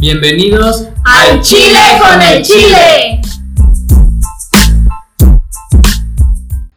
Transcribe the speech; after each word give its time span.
Bienvenidos 0.00 0.88
al 1.04 1.42
Chile 1.42 1.78
con 2.00 2.22
el 2.22 2.42
Chile. 2.42 3.20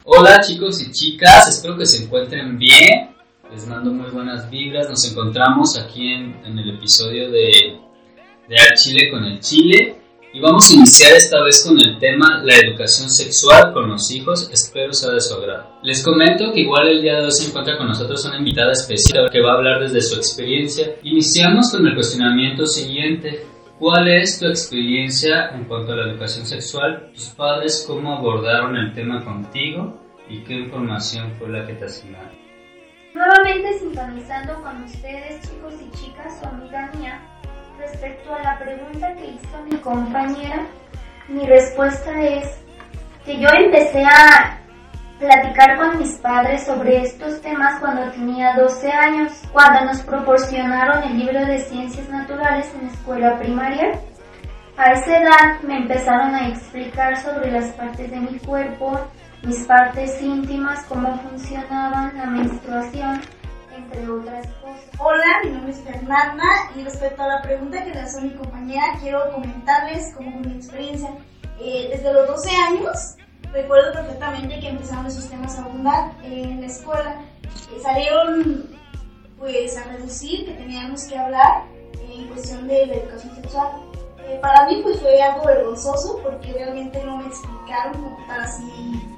Hola 0.04 0.41
chicos 0.41 0.81
y 0.81 0.91
chicas, 0.91 1.47
espero 1.47 1.78
que 1.78 1.86
se 1.86 2.04
encuentren 2.04 2.57
bien. 2.57 3.15
Les 3.50 3.65
mando 3.65 3.93
muy 3.93 4.11
buenas 4.11 4.50
vibras. 4.50 4.89
Nos 4.89 5.09
encontramos 5.09 5.79
aquí 5.79 6.11
en, 6.11 6.36
el 6.43 6.75
episodio 6.75 7.32
de, 7.32 7.79
de 8.50 8.57
Al 8.57 8.75
Chile 8.75 9.09
con 9.09 9.24
el 9.24 9.39
Chile. 9.39 10.02
Y 10.36 10.39
vamos 10.39 10.68
a 10.71 10.73
iniciar 10.73 11.11
esta 11.11 11.43
vez 11.43 11.63
con 11.63 11.79
el 11.79 12.00
tema 12.00 12.41
la 12.43 12.55
educación 12.55 13.07
sexual 13.07 13.71
con 13.71 13.88
los 13.88 14.09
hijos, 14.09 14.50
espero 14.52 14.91
sea 14.91 15.11
de 15.11 15.21
su 15.21 15.36
agrado. 15.36 15.77
Les 15.83 16.04
comento 16.04 16.52
que 16.52 16.61
igual 16.61 16.88
el 16.88 17.04
día 17.04 17.18
de 17.18 17.25
hoy 17.25 17.32
se 17.32 17.50
encuentra 17.50 17.78
con 17.78 17.86
nosotros 17.86 18.25
una 18.25 18.39
invitada 18.39 18.71
especial 18.71 19.29
que 19.29 19.43
va 19.43 19.51
a 19.51 19.57
hablar 19.57 19.79
desde 19.82 20.01
su 20.01 20.15
experiencia. 20.15 20.96
Iniciamos 21.04 21.69
con 21.71 21.86
el 21.86 21.93
cuestionamiento 21.93 22.65
siguiente. 22.65 23.46
¿Cuál 23.78 24.07
es 24.07 24.39
tu 24.39 24.47
experiencia 24.47 25.51
en 25.54 25.65
cuanto 25.65 25.93
a 25.93 25.97
la 25.97 26.11
educación 26.11 26.47
sexual? 26.47 27.11
¿Tus 27.14 27.28
padres 27.28 27.86
cómo 27.87 28.18
abordaron 28.18 28.75
el 28.75 28.92
tema 28.95 29.23
contigo? 29.23 30.01
¿Y 30.28 30.43
qué 30.45 30.56
información 30.56 31.31
fue 31.37 31.50
la 31.50 31.68
que 31.68 31.73
te 31.73 31.86
asignaron? 31.86 32.31
Nuevamente 33.14 33.78
sintonizando 33.78 34.56
con 34.64 34.84
ustedes 34.84 35.42
chicos 35.42 35.75
y 35.80 35.95
chicas, 35.95 36.39
su 36.42 36.47
amiga 36.47 36.92
mía, 36.97 37.33
Respecto 37.83 38.33
a 38.33 38.42
la 38.42 38.59
pregunta 38.59 39.14
que 39.14 39.25
hizo 39.31 39.61
mi 39.69 39.78
compañera, 39.78 40.61
mi 41.28 41.45
respuesta 41.45 42.11
es 42.22 42.58
que 43.25 43.38
yo 43.38 43.50
empecé 43.50 44.06
a 44.06 44.58
platicar 45.19 45.78
con 45.78 45.97
mis 46.00 46.14
padres 46.14 46.64
sobre 46.64 47.02
estos 47.02 47.42
temas 47.42 47.81
cuando 47.81 48.09
tenía 48.11 48.56
12 48.56 48.89
años, 48.89 49.34
cuando 49.52 49.84
nos 49.86 50.02
proporcionaron 50.02 51.04
el 51.04 51.20
libro 51.20 51.45
de 51.45 51.59
ciencias 51.59 52.08
naturales 52.08 52.72
en 52.80 52.88
escuela 52.88 53.38
primaria. 53.38 54.00
A 54.78 54.94
esa 54.94 55.17
edad 55.17 55.61
me 55.64 55.78
empezaron 55.78 56.34
a 56.36 56.48
explicar 56.48 57.17
sobre 57.17 57.52
las 57.52 57.66
partes 57.73 58.09
de 58.09 58.17
mi 58.17 58.39
cuerpo, 58.39 58.98
mis 59.44 59.66
partes 59.66 60.22
íntimas, 60.22 60.86
cómo 60.88 61.17
funcionaban, 61.20 62.17
la 62.17 62.28
menstruación, 62.28 63.20
entre 63.94 64.11
otras 64.11 64.47
cosas. 64.61 64.99
Hola, 64.99 65.25
mi 65.44 65.52
nombre 65.52 65.72
es 65.72 65.80
Fernanda 65.80 66.44
y 66.75 66.83
respecto 66.83 67.22
a 67.22 67.27
la 67.27 67.41
pregunta 67.41 67.83
que 67.83 67.91
hizo 67.91 68.22
mi 68.22 68.31
compañera, 68.31 68.97
quiero 69.02 69.31
comentarles 69.31 70.13
como 70.16 70.39
mi 70.39 70.53
experiencia. 70.53 71.09
Eh, 71.59 71.89
desde 71.91 72.14
los 72.14 72.27
12 72.27 72.49
años, 72.49 73.16
recuerdo 73.52 73.94
perfectamente 73.94 74.59
que 74.59 74.69
empezaron 74.69 75.05
esos 75.05 75.30
temas 75.30 75.58
a 75.58 75.66
abundar 75.66 76.11
en 76.23 76.61
la 76.61 76.67
escuela. 76.67 77.21
Eh, 77.44 77.80
salieron 77.81 78.69
pues 79.38 79.77
a 79.77 79.83
reducir 79.83 80.45
que 80.45 80.53
teníamos 80.53 81.03
que 81.03 81.17
hablar 81.17 81.64
en 82.09 82.27
cuestión 82.27 82.67
de 82.67 82.88
la 82.88 82.94
educación 82.95 83.36
sexual. 83.36 83.69
Eh, 84.25 84.39
para 84.41 84.67
mí 84.67 84.80
pues 84.81 84.99
fue 85.02 85.21
algo 85.21 85.45
vergonzoso 85.45 86.19
porque 86.23 86.53
realmente 86.53 87.03
no 87.03 87.17
me 87.17 87.27
explicaron 87.27 87.94
como 88.02 88.25
tal 88.25 88.41
así 88.41 89.14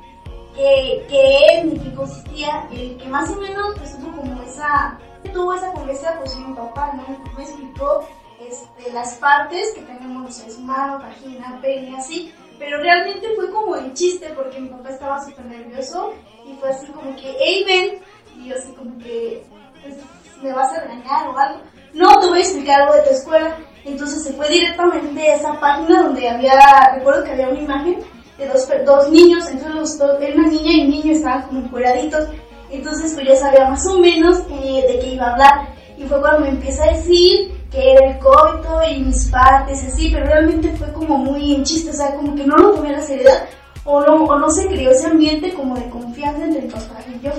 que, 0.55 1.05
que 1.09 1.45
es 1.47 1.65
ni 1.65 1.79
qué 1.79 1.93
consistía, 1.93 2.67
el 2.71 2.97
que 2.97 3.07
más 3.07 3.29
o 3.29 3.35
menos 3.35 3.75
pues 3.77 3.97
tuvo 3.97 4.15
como 4.15 4.34
esa, 4.47 4.97
tuvo 5.33 5.53
esa 5.53 5.71
conversa 5.73 6.17
con 6.17 6.49
mi 6.49 6.55
papá, 6.55 6.93
¿no? 6.93 7.05
Me 7.35 7.43
explicó 7.43 8.07
este, 8.39 8.91
las 8.91 9.15
partes 9.15 9.73
que 9.73 9.81
tenemos 9.81 10.23
los 10.23 10.35
seres 10.35 10.57
humanos, 10.57 11.01
vagina, 11.01 11.59
pene, 11.61 11.97
así, 11.97 12.33
pero 12.59 12.77
realmente 12.77 13.27
fue 13.35 13.49
como 13.51 13.75
el 13.75 13.93
chiste 13.93 14.29
porque 14.35 14.59
mi 14.59 14.69
papá 14.69 14.89
estaba 14.89 15.23
súper 15.23 15.45
nervioso 15.45 16.13
y 16.45 16.53
fue 16.55 16.69
así 16.69 16.87
como 16.87 17.15
que, 17.15 17.35
hey, 17.39 17.63
ven, 17.65 17.99
y 18.37 18.49
yo 18.49 18.55
así 18.55 18.71
como 18.73 18.97
que, 18.99 19.43
pues, 19.81 19.95
me 20.41 20.53
vas 20.53 20.71
a 20.73 20.81
regañar 20.81 21.27
o 21.27 21.37
algo. 21.37 21.61
No, 21.93 22.19
te 22.19 22.27
voy 22.27 22.39
a 22.39 22.41
explicar 22.41 22.81
algo 22.81 22.95
de 22.95 23.01
tu 23.03 23.09
escuela. 23.11 23.57
Entonces 23.85 24.23
se 24.23 24.33
fue 24.33 24.49
directamente 24.49 25.31
a 25.31 25.35
esa 25.35 25.59
página 25.59 26.03
donde 26.03 26.27
había, 26.27 26.59
recuerdo 26.95 27.23
que 27.23 27.31
había 27.31 27.49
una 27.49 27.61
imagen 27.61 27.99
de 28.37 28.47
dos, 28.47 28.67
dos 28.85 29.09
niños, 29.09 29.47
entonces 29.47 29.75
los 29.75 29.97
dos, 29.97 30.17
una 30.17 30.47
niña 30.47 30.71
y 30.71 30.81
un 30.81 30.89
niño 30.89 31.13
estaban 31.13 31.43
como 31.43 31.59
encueraditos, 31.61 32.27
entonces 32.71 33.13
pues 33.13 33.27
yo 33.27 33.35
sabía 33.35 33.69
más 33.69 33.85
o 33.87 33.99
menos 33.99 34.39
eh, 34.49 34.83
de 34.87 34.99
qué 34.99 35.13
iba 35.13 35.27
a 35.27 35.31
hablar, 35.33 35.75
y 35.97 36.03
fue 36.03 36.19
cuando 36.19 36.41
me 36.41 36.49
empieza 36.49 36.83
a 36.83 36.93
decir 36.93 37.51
que 37.71 37.93
era 37.93 38.07
el 38.07 38.19
coito 38.19 38.79
y 38.89 38.99
mis 38.99 39.25
partes, 39.27 39.83
así, 39.83 40.09
pero 40.11 40.25
realmente 40.25 40.69
fue 40.77 40.91
como 40.93 41.17
muy 41.17 41.55
un 41.55 41.63
chiste, 41.63 41.91
o 41.91 41.93
sea, 41.93 42.15
como 42.15 42.35
que 42.35 42.45
no 42.45 42.55
lo 42.57 42.71
tomé 42.71 42.89
a 42.89 42.93
la 42.93 43.01
seriedad, 43.01 43.45
o 43.83 44.01
no, 44.01 44.23
o 44.25 44.39
no 44.39 44.49
se 44.49 44.67
creó 44.67 44.91
ese 44.91 45.07
ambiente 45.07 45.53
como 45.53 45.75
de 45.75 45.89
confianza 45.89 46.43
entre 46.43 46.65
el 46.65 46.71
papá 46.71 46.97
y 47.07 47.23
yo. 47.23 47.31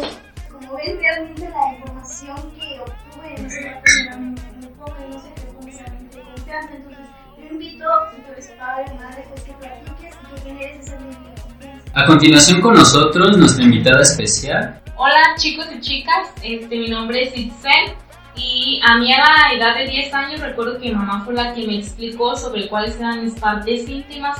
Como 0.52 0.76
ven, 0.76 0.98
realmente 0.98 1.48
la 1.48 1.74
información 1.76 2.36
que 2.58 2.80
obtuve 2.80 3.34
en 3.36 3.46
ese 3.46 3.60
momento 3.60 3.90
era 4.02 4.16
muy, 4.16 4.40
muy 4.58 4.66
poca 4.78 4.96
y 5.06 5.12
no 5.12 5.20
se 5.20 5.28
creó 5.34 5.54
como 5.54 5.68
ese 5.68 5.84
ambiente 5.84 6.16
de 6.16 6.22
confianza, 6.22 6.74
entonces 6.74 7.06
yo 7.38 7.44
invito, 7.50 7.84
si 8.14 8.22
tú 8.22 8.32
eres 8.32 8.50
padre, 8.58 8.94
madre, 8.94 9.24
pues 9.28 9.42
que 9.42 9.52
platiques 9.52 10.14
y 10.22 10.34
que 10.34 10.40
generes 10.40 10.86
ese 10.86 10.96
ambiente 10.96 11.30
de 11.30 11.42
confianza. 11.42 11.90
A 11.94 12.06
continuación 12.06 12.60
con 12.60 12.74
nosotros, 12.74 13.36
nuestra 13.36 13.64
invitada 13.64 14.02
especial. 14.02 14.80
Hola 14.98 15.34
chicos 15.36 15.66
y 15.74 15.80
chicas, 15.80 16.28
este, 16.42 16.74
mi 16.74 16.88
nombre 16.88 17.24
es 17.24 17.36
Itzel 17.36 17.94
y 18.34 18.80
a 18.82 18.96
mí 18.96 19.12
a 19.12 19.18
la 19.18 19.52
edad 19.54 19.76
de 19.76 19.86
10 19.86 20.14
años 20.14 20.40
recuerdo 20.40 20.78
que 20.78 20.88
mi 20.88 20.94
mamá 20.94 21.22
fue 21.24 21.34
la 21.34 21.52
que 21.52 21.66
me 21.66 21.76
explicó 21.78 22.34
sobre 22.34 22.66
cuáles 22.68 22.96
eran 22.98 23.24
mis 23.24 23.34
partes 23.34 23.88
íntimas. 23.88 24.38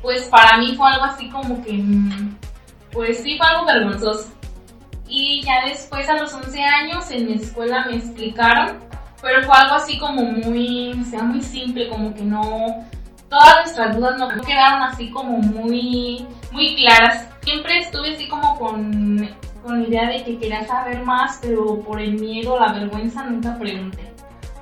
Pues 0.00 0.24
para 0.24 0.58
mí 0.58 0.74
fue 0.74 0.90
algo 0.90 1.04
así 1.04 1.28
como 1.30 1.62
que, 1.62 1.74
mm, 1.74 2.36
pues 2.92 3.22
sí 3.22 3.38
fue 3.38 3.46
algo 3.46 3.64
vergonzoso. 3.64 4.28
Y 5.06 5.42
ya 5.42 5.66
después 5.66 6.08
a 6.08 6.16
los 6.16 6.34
11 6.34 6.60
años 6.60 7.08
en 7.12 7.26
mi 7.26 7.34
escuela 7.34 7.86
me 7.86 7.96
explicaron 7.96 8.80
pero 9.22 9.44
fue 9.44 9.54
algo 9.56 9.76
así 9.76 9.98
como 9.98 10.24
muy, 10.24 11.00
o 11.00 11.04
sea, 11.04 11.22
muy 11.22 11.40
simple, 11.40 11.88
como 11.88 12.12
que 12.12 12.22
no, 12.22 12.84
todas 13.30 13.60
nuestras 13.60 13.96
dudas 13.96 14.18
no 14.18 14.28
quedaron 14.42 14.82
así 14.82 15.10
como 15.10 15.38
muy, 15.38 16.26
muy 16.50 16.74
claras. 16.74 17.28
Siempre 17.42 17.78
estuve 17.78 18.16
así 18.16 18.28
como 18.28 18.58
con, 18.58 19.30
con 19.62 19.80
la 19.80 19.88
idea 19.88 20.08
de 20.08 20.24
que 20.24 20.38
quería 20.38 20.66
saber 20.66 21.04
más, 21.04 21.38
pero 21.42 21.80
por 21.80 22.00
el 22.00 22.14
miedo, 22.14 22.58
la 22.58 22.72
vergüenza 22.72 23.24
nunca 23.24 23.58
pregunté. 23.58 24.12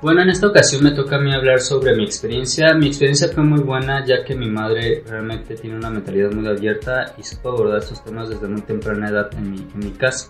Bueno, 0.01 0.23
en 0.23 0.29
esta 0.29 0.47
ocasión 0.47 0.83
me 0.83 0.91
toca 0.91 1.17
a 1.17 1.19
mí 1.19 1.31
hablar 1.33 1.59
sobre 1.59 1.95
mi 1.95 2.03
experiencia. 2.03 2.73
Mi 2.73 2.87
experiencia 2.87 3.27
fue 3.27 3.43
muy 3.43 3.61
buena 3.61 4.03
ya 4.03 4.23
que 4.23 4.35
mi 4.35 4.49
madre 4.49 5.03
realmente 5.07 5.55
tiene 5.55 5.75
una 5.75 5.91
mentalidad 5.91 6.31
muy 6.31 6.47
abierta 6.47 7.13
y 7.17 7.23
supo 7.23 7.49
abordar 7.49 7.79
estos 7.79 8.03
temas 8.03 8.29
desde 8.29 8.47
muy 8.47 8.61
temprana 8.61 9.09
edad 9.09 9.29
en 9.37 9.51
mi, 9.51 9.57
en 9.59 9.79
mi 9.79 9.91
caso. 9.91 10.29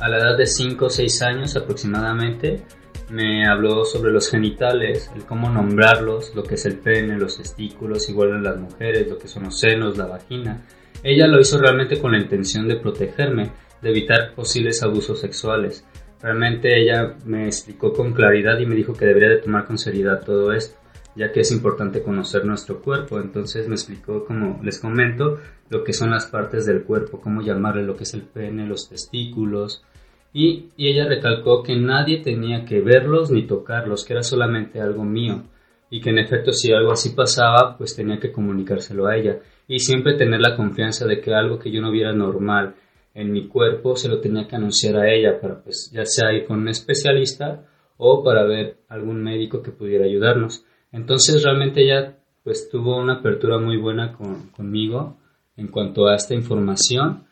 A 0.00 0.08
la 0.08 0.18
edad 0.18 0.36
de 0.36 0.46
5 0.46 0.84
o 0.84 0.90
6 0.90 1.22
años 1.22 1.56
aproximadamente, 1.56 2.64
me 3.10 3.46
habló 3.46 3.84
sobre 3.84 4.12
los 4.12 4.30
genitales, 4.30 5.10
el 5.14 5.24
cómo 5.24 5.48
nombrarlos, 5.48 6.34
lo 6.34 6.42
que 6.42 6.54
es 6.54 6.66
el 6.66 6.78
pene, 6.78 7.18
los 7.18 7.36
testículos, 7.36 8.08
igual 8.08 8.30
en 8.30 8.42
las 8.42 8.56
mujeres, 8.56 9.08
lo 9.08 9.18
que 9.18 9.28
son 9.28 9.44
los 9.44 9.58
senos, 9.58 9.96
la 9.96 10.06
vagina. 10.06 10.62
Ella 11.02 11.26
lo 11.26 11.40
hizo 11.40 11.58
realmente 11.58 12.00
con 12.00 12.12
la 12.12 12.18
intención 12.18 12.66
de 12.66 12.76
protegerme, 12.76 13.52
de 13.84 13.90
evitar 13.90 14.34
posibles 14.34 14.82
abusos 14.82 15.20
sexuales. 15.20 15.86
Realmente 16.20 16.80
ella 16.80 17.16
me 17.26 17.44
explicó 17.44 17.92
con 17.92 18.12
claridad 18.12 18.58
y 18.58 18.66
me 18.66 18.74
dijo 18.74 18.94
que 18.94 19.04
debería 19.04 19.28
de 19.28 19.42
tomar 19.42 19.66
con 19.66 19.76
seriedad 19.78 20.24
todo 20.24 20.52
esto, 20.52 20.80
ya 21.14 21.30
que 21.30 21.40
es 21.40 21.52
importante 21.52 22.02
conocer 22.02 22.46
nuestro 22.46 22.80
cuerpo. 22.80 23.20
Entonces 23.20 23.68
me 23.68 23.74
explicó, 23.74 24.24
como 24.24 24.58
les 24.62 24.80
comento, 24.80 25.38
lo 25.68 25.84
que 25.84 25.92
son 25.92 26.10
las 26.10 26.26
partes 26.26 26.64
del 26.64 26.82
cuerpo, 26.82 27.20
cómo 27.20 27.42
llamarle 27.42 27.82
lo 27.82 27.94
que 27.94 28.04
es 28.04 28.14
el 28.14 28.22
pene, 28.22 28.66
los 28.66 28.88
testículos, 28.88 29.84
y, 30.32 30.70
ella 30.76 31.06
recalcó 31.06 31.62
que 31.62 31.76
nadie 31.76 32.20
tenía 32.20 32.64
que 32.64 32.80
verlos 32.80 33.30
ni 33.30 33.46
tocarlos, 33.46 34.04
que 34.04 34.14
era 34.14 34.22
solamente 34.24 34.80
algo 34.80 35.04
mío 35.04 35.44
y 35.88 36.00
que 36.00 36.10
en 36.10 36.18
efecto 36.18 36.52
si 36.52 36.72
algo 36.72 36.90
así 36.90 37.10
pasaba, 37.10 37.76
pues 37.78 37.94
tenía 37.94 38.18
que 38.18 38.32
comunicárselo 38.32 39.06
a 39.06 39.16
ella 39.16 39.38
y 39.68 39.78
siempre 39.78 40.16
tener 40.16 40.40
la 40.40 40.56
confianza 40.56 41.06
de 41.06 41.20
que 41.20 41.32
algo 41.32 41.60
que 41.60 41.70
yo 41.70 41.80
no 41.80 41.92
viera 41.92 42.12
normal 42.12 42.74
en 43.14 43.32
mi 43.32 43.46
cuerpo 43.46 43.96
se 43.96 44.08
lo 44.08 44.20
tenía 44.20 44.46
que 44.46 44.56
anunciar 44.56 44.96
a 44.96 45.08
ella 45.08 45.40
para 45.40 45.62
pues 45.62 45.90
ya 45.92 46.04
sea 46.04 46.32
ir 46.32 46.44
con 46.44 46.60
un 46.60 46.68
especialista 46.68 47.64
o 47.96 48.24
para 48.24 48.44
ver 48.44 48.78
algún 48.88 49.22
médico 49.22 49.62
que 49.62 49.70
pudiera 49.70 50.04
ayudarnos. 50.04 50.66
Entonces 50.90 51.42
realmente 51.42 51.82
ella 51.82 52.16
pues 52.42 52.68
tuvo 52.70 53.00
una 53.00 53.14
apertura 53.14 53.58
muy 53.58 53.76
buena 53.78 54.16
conmigo 54.56 55.16
en 55.56 55.68
cuanto 55.68 56.06
a 56.06 56.16
esta 56.16 56.34
información 56.34 57.24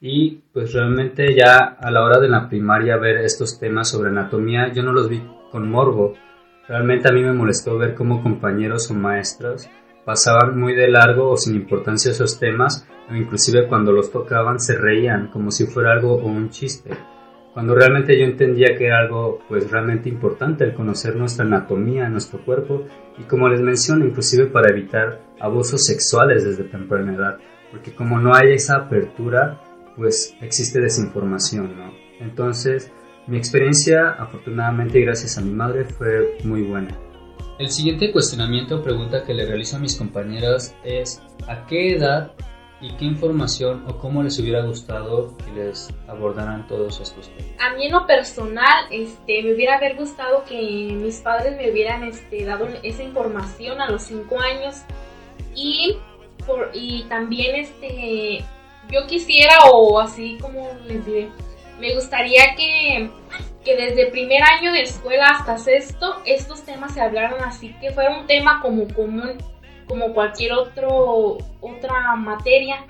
y 0.00 0.42
pues 0.52 0.72
realmente 0.72 1.34
ya 1.34 1.58
a 1.58 1.90
la 1.90 2.04
hora 2.04 2.20
de 2.20 2.28
la 2.28 2.48
primaria 2.48 2.96
ver 2.96 3.18
estos 3.18 3.58
temas 3.58 3.88
sobre 3.88 4.08
anatomía, 4.10 4.72
yo 4.72 4.82
no 4.82 4.92
los 4.92 5.08
vi 5.08 5.22
con 5.50 5.70
morbo. 5.70 6.14
Realmente 6.66 7.08
a 7.08 7.12
mí 7.12 7.22
me 7.22 7.32
molestó 7.32 7.76
ver 7.78 7.94
cómo 7.94 8.22
compañeros 8.22 8.90
o 8.90 8.94
maestros 8.94 9.68
pasaban 10.10 10.58
muy 10.58 10.74
de 10.74 10.88
largo 10.88 11.30
o 11.30 11.36
sin 11.36 11.54
importancia 11.54 12.10
esos 12.10 12.40
temas, 12.40 12.84
o 13.08 13.14
inclusive 13.14 13.68
cuando 13.68 13.92
los 13.92 14.10
tocaban 14.10 14.58
se 14.58 14.76
reían 14.76 15.28
como 15.28 15.52
si 15.52 15.68
fuera 15.68 15.92
algo 15.92 16.14
o 16.14 16.26
un 16.26 16.50
chiste. 16.50 16.90
Cuando 17.54 17.76
realmente 17.76 18.18
yo 18.18 18.24
entendía 18.24 18.76
que 18.76 18.86
era 18.86 18.98
algo 18.98 19.38
pues 19.48 19.70
realmente 19.70 20.08
importante 20.08 20.64
el 20.64 20.74
conocer 20.74 21.14
nuestra 21.14 21.44
anatomía, 21.44 22.08
nuestro 22.08 22.44
cuerpo 22.44 22.86
y 23.18 23.22
como 23.22 23.48
les 23.48 23.60
menciono 23.60 24.04
inclusive 24.04 24.46
para 24.46 24.70
evitar 24.70 25.20
abusos 25.38 25.84
sexuales 25.84 26.44
desde 26.44 26.64
temprana 26.64 27.14
edad, 27.14 27.38
porque 27.70 27.94
como 27.94 28.18
no 28.18 28.34
hay 28.34 28.54
esa 28.54 28.78
apertura 28.78 29.60
pues 29.96 30.34
existe 30.40 30.80
desinformación, 30.80 31.76
¿no? 31.76 31.92
Entonces, 32.18 32.90
mi 33.28 33.36
experiencia, 33.36 34.08
afortunadamente 34.08 35.00
gracias 35.02 35.38
a 35.38 35.40
mi 35.40 35.52
madre, 35.52 35.84
fue 35.84 36.36
muy 36.42 36.62
buena. 36.62 36.98
El 37.60 37.70
siguiente 37.70 38.10
cuestionamiento 38.10 38.76
o 38.76 38.82
pregunta 38.82 39.22
que 39.22 39.34
le 39.34 39.44
realizo 39.44 39.76
a 39.76 39.80
mis 39.80 39.94
compañeras 39.94 40.74
es 40.82 41.22
¿a 41.46 41.66
qué 41.66 41.94
edad 41.94 42.32
y 42.80 42.94
qué 42.94 43.04
información 43.04 43.84
o 43.86 43.98
cómo 43.98 44.22
les 44.22 44.38
hubiera 44.38 44.64
gustado 44.64 45.36
que 45.36 45.52
les 45.52 45.92
abordaran 46.08 46.66
todos 46.66 46.98
estos 47.02 47.28
temas? 47.28 47.52
A 47.60 47.74
mí 47.74 47.84
en 47.84 47.92
lo 47.92 48.06
personal, 48.06 48.86
este, 48.90 49.42
me 49.42 49.52
hubiera 49.52 49.76
haber 49.76 49.96
gustado 49.96 50.42
que 50.48 50.56
mis 50.94 51.18
padres 51.18 51.54
me 51.58 51.70
hubieran 51.70 52.02
este, 52.04 52.46
dado 52.46 52.66
esa 52.82 53.02
información 53.02 53.78
a 53.82 53.90
los 53.90 54.04
5 54.04 54.40
años 54.40 54.76
y, 55.54 55.98
por, 56.46 56.70
y 56.72 57.02
también 57.10 57.56
este, 57.56 58.42
yo 58.90 59.06
quisiera 59.06 59.58
o 59.70 60.00
así 60.00 60.38
como 60.40 60.66
les 60.86 61.04
diré, 61.04 61.28
me 61.80 61.94
gustaría 61.94 62.54
que, 62.56 63.10
que 63.64 63.76
desde 63.76 64.10
primer 64.10 64.42
año 64.42 64.72
de 64.72 64.82
escuela 64.82 65.26
hasta 65.26 65.58
sexto 65.58 66.16
estos 66.26 66.62
temas 66.64 66.94
se 66.94 67.00
hablaran 67.00 67.42
así, 67.42 67.74
que 67.80 67.90
fuera 67.90 68.18
un 68.18 68.26
tema 68.26 68.60
como 68.60 68.86
común 68.94 69.38
como 69.90 70.14
cualquier 70.14 70.52
otro, 70.52 71.38
otra 71.60 72.14
materia, 72.14 72.84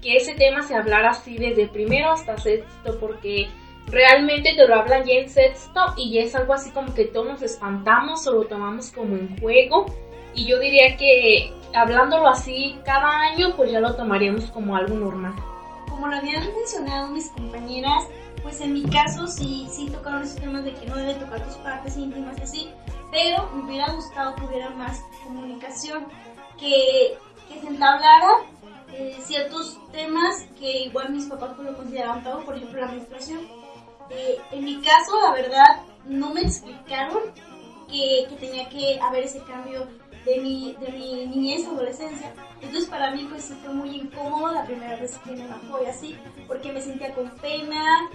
que 0.00 0.16
ese 0.16 0.34
tema 0.34 0.62
se 0.62 0.76
hablara 0.76 1.10
así 1.10 1.36
desde 1.36 1.66
primero 1.66 2.12
hasta 2.12 2.38
sexto, 2.38 2.98
porque 3.00 3.48
realmente 3.86 4.54
te 4.54 4.68
lo 4.68 4.76
hablan 4.76 5.04
ya 5.04 5.14
en 5.14 5.28
sexto 5.28 5.80
y 5.96 6.12
ya 6.12 6.22
es 6.22 6.36
algo 6.36 6.54
así 6.54 6.70
como 6.70 6.94
que 6.94 7.06
todos 7.06 7.26
nos 7.26 7.42
espantamos 7.42 8.24
o 8.28 8.32
lo 8.32 8.44
tomamos 8.44 8.92
como 8.92 9.16
en 9.16 9.36
juego. 9.40 9.86
Y 10.32 10.46
yo 10.46 10.60
diría 10.60 10.96
que 10.96 11.52
hablándolo 11.74 12.28
así 12.28 12.78
cada 12.84 13.08
año, 13.32 13.56
pues 13.56 13.72
ya 13.72 13.80
lo 13.80 13.96
tomaríamos 13.96 14.44
como 14.52 14.76
algo 14.76 14.94
normal. 14.94 15.34
Como 15.90 16.06
lo 16.06 16.16
habían 16.16 16.46
mencionado 16.54 17.08
mis 17.08 17.30
compañeras, 17.30 18.06
pues 18.42 18.60
en 18.60 18.72
mi 18.72 18.84
caso 18.84 19.26
sí, 19.26 19.68
sí 19.70 19.88
tocaron 19.90 20.22
esos 20.22 20.36
temas 20.36 20.64
de 20.64 20.74
que 20.74 20.86
no 20.86 20.96
debe 20.96 21.14
tocar 21.14 21.44
tus 21.44 21.56
partes 21.56 21.96
íntimas 21.96 22.38
y 22.38 22.42
así, 22.42 22.70
pero 23.10 23.50
me 23.52 23.64
hubiera 23.64 23.92
gustado 23.92 24.34
que 24.36 24.44
hubiera 24.44 24.70
más 24.70 25.00
comunicación 25.24 26.06
que, 26.58 27.18
que 27.48 27.60
se 27.60 27.66
entablara 27.66 28.44
eh, 28.92 29.16
ciertos 29.20 29.78
temas 29.92 30.46
que 30.58 30.84
igual 30.84 31.10
mis 31.10 31.26
papás 31.26 31.50
pues, 31.56 31.68
lo 31.68 31.76
consideraban 31.76 32.24
tabú, 32.24 32.44
por 32.44 32.56
ejemplo 32.56 32.80
la 32.80 32.88
menstruación. 32.88 33.40
Eh, 34.10 34.38
en 34.52 34.64
mi 34.64 34.80
caso, 34.80 35.20
la 35.22 35.32
verdad, 35.32 35.82
no 36.06 36.32
me 36.32 36.40
explicaron 36.40 37.18
que, 37.88 38.26
que, 38.28 38.36
tenía 38.36 38.68
que 38.68 38.98
haber 39.00 39.24
ese 39.24 39.42
cambio 39.42 39.86
de 40.28 40.40
mi, 40.40 40.76
de 40.78 40.92
mi 40.92 41.26
niñez, 41.26 41.66
adolescencia. 41.66 42.34
Entonces 42.60 42.88
para 42.88 43.10
mí 43.12 43.26
pues 43.30 43.44
sí 43.44 43.54
fue 43.64 43.72
muy 43.72 43.96
incómodo 43.96 44.52
la 44.52 44.64
primera 44.64 44.96
vez 44.96 45.16
que 45.24 45.30
me 45.32 45.46
bajó 45.46 45.82
y 45.82 45.86
así, 45.86 46.16
porque 46.46 46.72
me 46.72 46.82
sentía 46.82 47.14
con 47.14 47.30
pena 47.36 48.10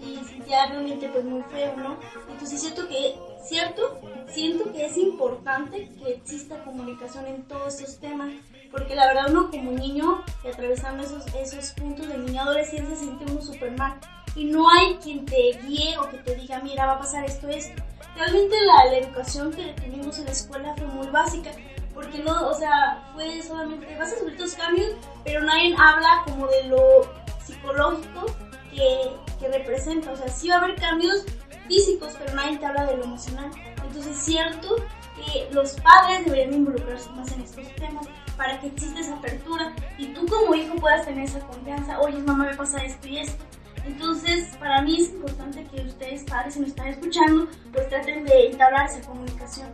y 0.00 0.16
sentía 0.24 0.66
realmente 0.66 1.08
pues 1.08 1.24
muy 1.24 1.42
feo, 1.42 1.76
¿no? 1.76 1.98
Entonces 2.30 2.60
siento 2.60 2.88
que, 2.88 3.16
cierto, 3.44 4.00
siento 4.28 4.72
que 4.72 4.86
es 4.86 4.96
importante 4.96 5.88
que 5.98 6.14
exista 6.14 6.64
comunicación 6.64 7.26
en 7.26 7.42
todos 7.42 7.80
estos 7.80 7.98
temas, 7.98 8.30
porque 8.70 8.94
la 8.94 9.06
verdad 9.06 9.30
uno 9.30 9.50
como 9.50 9.72
niño, 9.72 10.22
atravesando 10.48 11.02
esos, 11.02 11.26
esos 11.34 11.72
puntos 11.72 12.08
de 12.08 12.18
niña 12.18 12.42
adolescencia, 12.42 12.94
se 12.96 13.04
siente 13.04 13.24
uno 13.30 13.42
súper 13.42 13.76
mal. 13.76 13.98
Y 14.36 14.44
no 14.44 14.70
hay 14.70 14.94
quien 14.96 15.24
te 15.24 15.58
guíe 15.66 15.98
o 15.98 16.08
que 16.10 16.18
te 16.18 16.36
diga, 16.36 16.60
mira, 16.60 16.86
va 16.86 16.92
a 16.92 16.98
pasar 16.98 17.24
esto, 17.24 17.48
esto. 17.48 17.82
Realmente 18.18 18.56
la, 18.66 18.90
la 18.90 18.98
educación 18.98 19.52
que 19.52 19.74
tuvimos 19.74 20.18
en 20.18 20.24
la 20.24 20.32
escuela 20.32 20.74
fue 20.76 20.86
muy 20.88 21.06
básica, 21.06 21.52
porque 21.94 22.18
no, 22.18 22.48
o 22.48 22.54
sea, 22.54 23.10
fue 23.14 23.40
solamente, 23.42 23.96
vas 23.96 24.12
a 24.12 24.18
subir 24.18 24.36
tus 24.36 24.54
cambios, 24.54 24.90
pero 25.24 25.40
nadie 25.42 25.72
habla 25.78 26.24
como 26.26 26.48
de 26.48 26.64
lo 26.64 27.08
psicológico 27.44 28.26
que, 28.70 29.12
que 29.38 29.48
representa, 29.48 30.10
o 30.10 30.16
sea, 30.16 30.28
sí 30.28 30.48
va 30.48 30.56
a 30.56 30.58
haber 30.58 30.74
cambios 30.74 31.26
físicos, 31.68 32.16
pero 32.18 32.34
nadie 32.34 32.58
te 32.58 32.66
habla 32.66 32.86
de 32.86 32.96
lo 32.96 33.04
emocional. 33.04 33.50
Entonces 33.84 34.08
es 34.08 34.18
cierto 34.18 34.76
que 35.16 35.48
los 35.52 35.72
padres 35.80 36.24
deberían 36.24 36.54
involucrarse 36.54 37.08
más 37.10 37.30
en 37.30 37.42
estos 37.42 37.72
temas 37.76 38.06
para 38.36 38.58
que 38.60 38.66
exista 38.66 38.98
esa 38.98 39.14
apertura 39.14 39.74
y 39.96 40.06
tú 40.08 40.26
como 40.26 40.56
hijo 40.56 40.74
puedas 40.76 41.06
tener 41.06 41.24
esa 41.24 41.40
confianza, 41.40 42.00
oye 42.00 42.18
mamá 42.18 42.46
me 42.46 42.56
pasa 42.56 42.78
esto 42.84 43.06
y 43.06 43.18
esto. 43.18 43.44
Entonces, 43.88 44.56
para 44.60 44.82
mí 44.82 44.96
es 45.00 45.10
importante 45.10 45.66
que 45.70 45.82
ustedes, 45.82 46.22
padres, 46.24 46.54
si 46.54 46.60
me 46.60 46.66
están 46.66 46.88
escuchando, 46.88 47.48
pues 47.72 47.88
traten 47.88 48.24
de 48.24 48.46
entablar 48.46 48.86
esa 48.86 49.00
comunicación. 49.02 49.68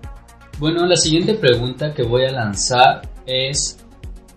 Bueno, 0.58 0.87
la 0.87 0.96
siguiente 0.96 1.34
pregunta 1.34 1.93
que 1.93 2.05
voy 2.05 2.25
a 2.25 2.32
lanzar 2.32 3.02
es 3.26 3.84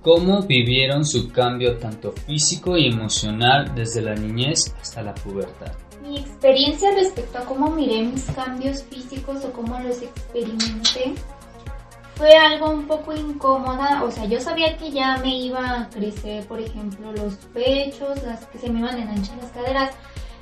¿Cómo 0.07 0.41
vivieron 0.43 1.05
su 1.05 1.29
cambio 1.33 1.79
tanto 1.79 2.13
físico 2.13 2.77
y 2.77 2.87
emocional 2.87 3.75
desde 3.75 4.01
la 4.01 4.15
niñez 4.15 4.73
hasta 4.81 5.01
la 5.01 5.13
pubertad? 5.13 5.73
Mi 6.01 6.19
experiencia 6.19 6.91
respecto 6.95 7.39
a 7.39 7.41
cómo 7.41 7.71
miré 7.71 8.03
mis 8.03 8.23
cambios 8.31 8.83
físicos 8.83 9.43
o 9.43 9.51
cómo 9.51 9.77
los 9.81 10.01
experimenté 10.01 11.13
fue 12.17 12.35
algo 12.35 12.71
un 12.71 12.87
poco 12.87 13.13
incómoda, 13.13 14.03
o 14.03 14.09
sea, 14.09 14.25
yo 14.25 14.41
sabía 14.41 14.75
que 14.77 14.91
ya 14.91 15.17
me 15.17 15.37
iba 15.37 15.81
a 15.81 15.89
crecer, 15.89 16.45
por 16.47 16.59
ejemplo, 16.59 17.11
los 17.11 17.35
pechos, 17.53 18.23
las 18.23 18.45
que 18.47 18.57
se 18.57 18.69
me 18.69 18.79
iban 18.79 18.95
a 18.95 19.03
enanchar 19.03 19.37
las 19.37 19.51
caderas, 19.51 19.91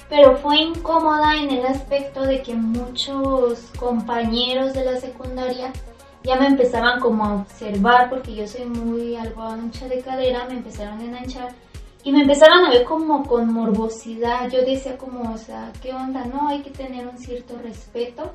pero 0.09 0.37
fue 0.37 0.57
incómoda 0.57 1.35
en 1.35 1.51
el 1.51 1.65
aspecto 1.65 2.21
de 2.21 2.41
que 2.41 2.53
muchos 2.53 3.59
compañeros 3.77 4.73
de 4.73 4.85
la 4.85 4.99
secundaria 5.01 5.73
ya 6.23 6.37
me 6.37 6.47
empezaban 6.47 6.99
como 7.01 7.25
a 7.25 7.35
observar 7.35 8.09
porque 8.09 8.33
yo 8.33 8.47
soy 8.47 8.65
muy 8.65 9.15
algo 9.17 9.43
ancha 9.43 9.87
de 9.87 9.99
cadera, 9.99 10.45
me 10.47 10.53
empezaron 10.53 10.99
a 10.99 11.03
enanchar 11.03 11.53
y 12.05 12.11
me 12.11 12.21
empezaron 12.21 12.65
a 12.65 12.69
ver 12.69 12.85
como 12.85 13.23
con 13.23 13.51
morbosidad. 13.51 14.49
Yo 14.49 14.63
decía 14.63 14.97
como, 14.97 15.33
o 15.33 15.37
sea, 15.37 15.73
¿qué 15.81 15.91
onda? 15.91 16.23
No, 16.25 16.47
hay 16.47 16.61
que 16.61 16.69
tener 16.69 17.07
un 17.07 17.17
cierto 17.17 17.57
respeto 17.57 18.31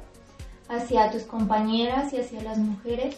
hacia 0.68 1.10
tus 1.10 1.22
compañeras 1.22 2.12
y 2.12 2.20
hacia 2.20 2.42
las 2.42 2.58
mujeres. 2.58 3.16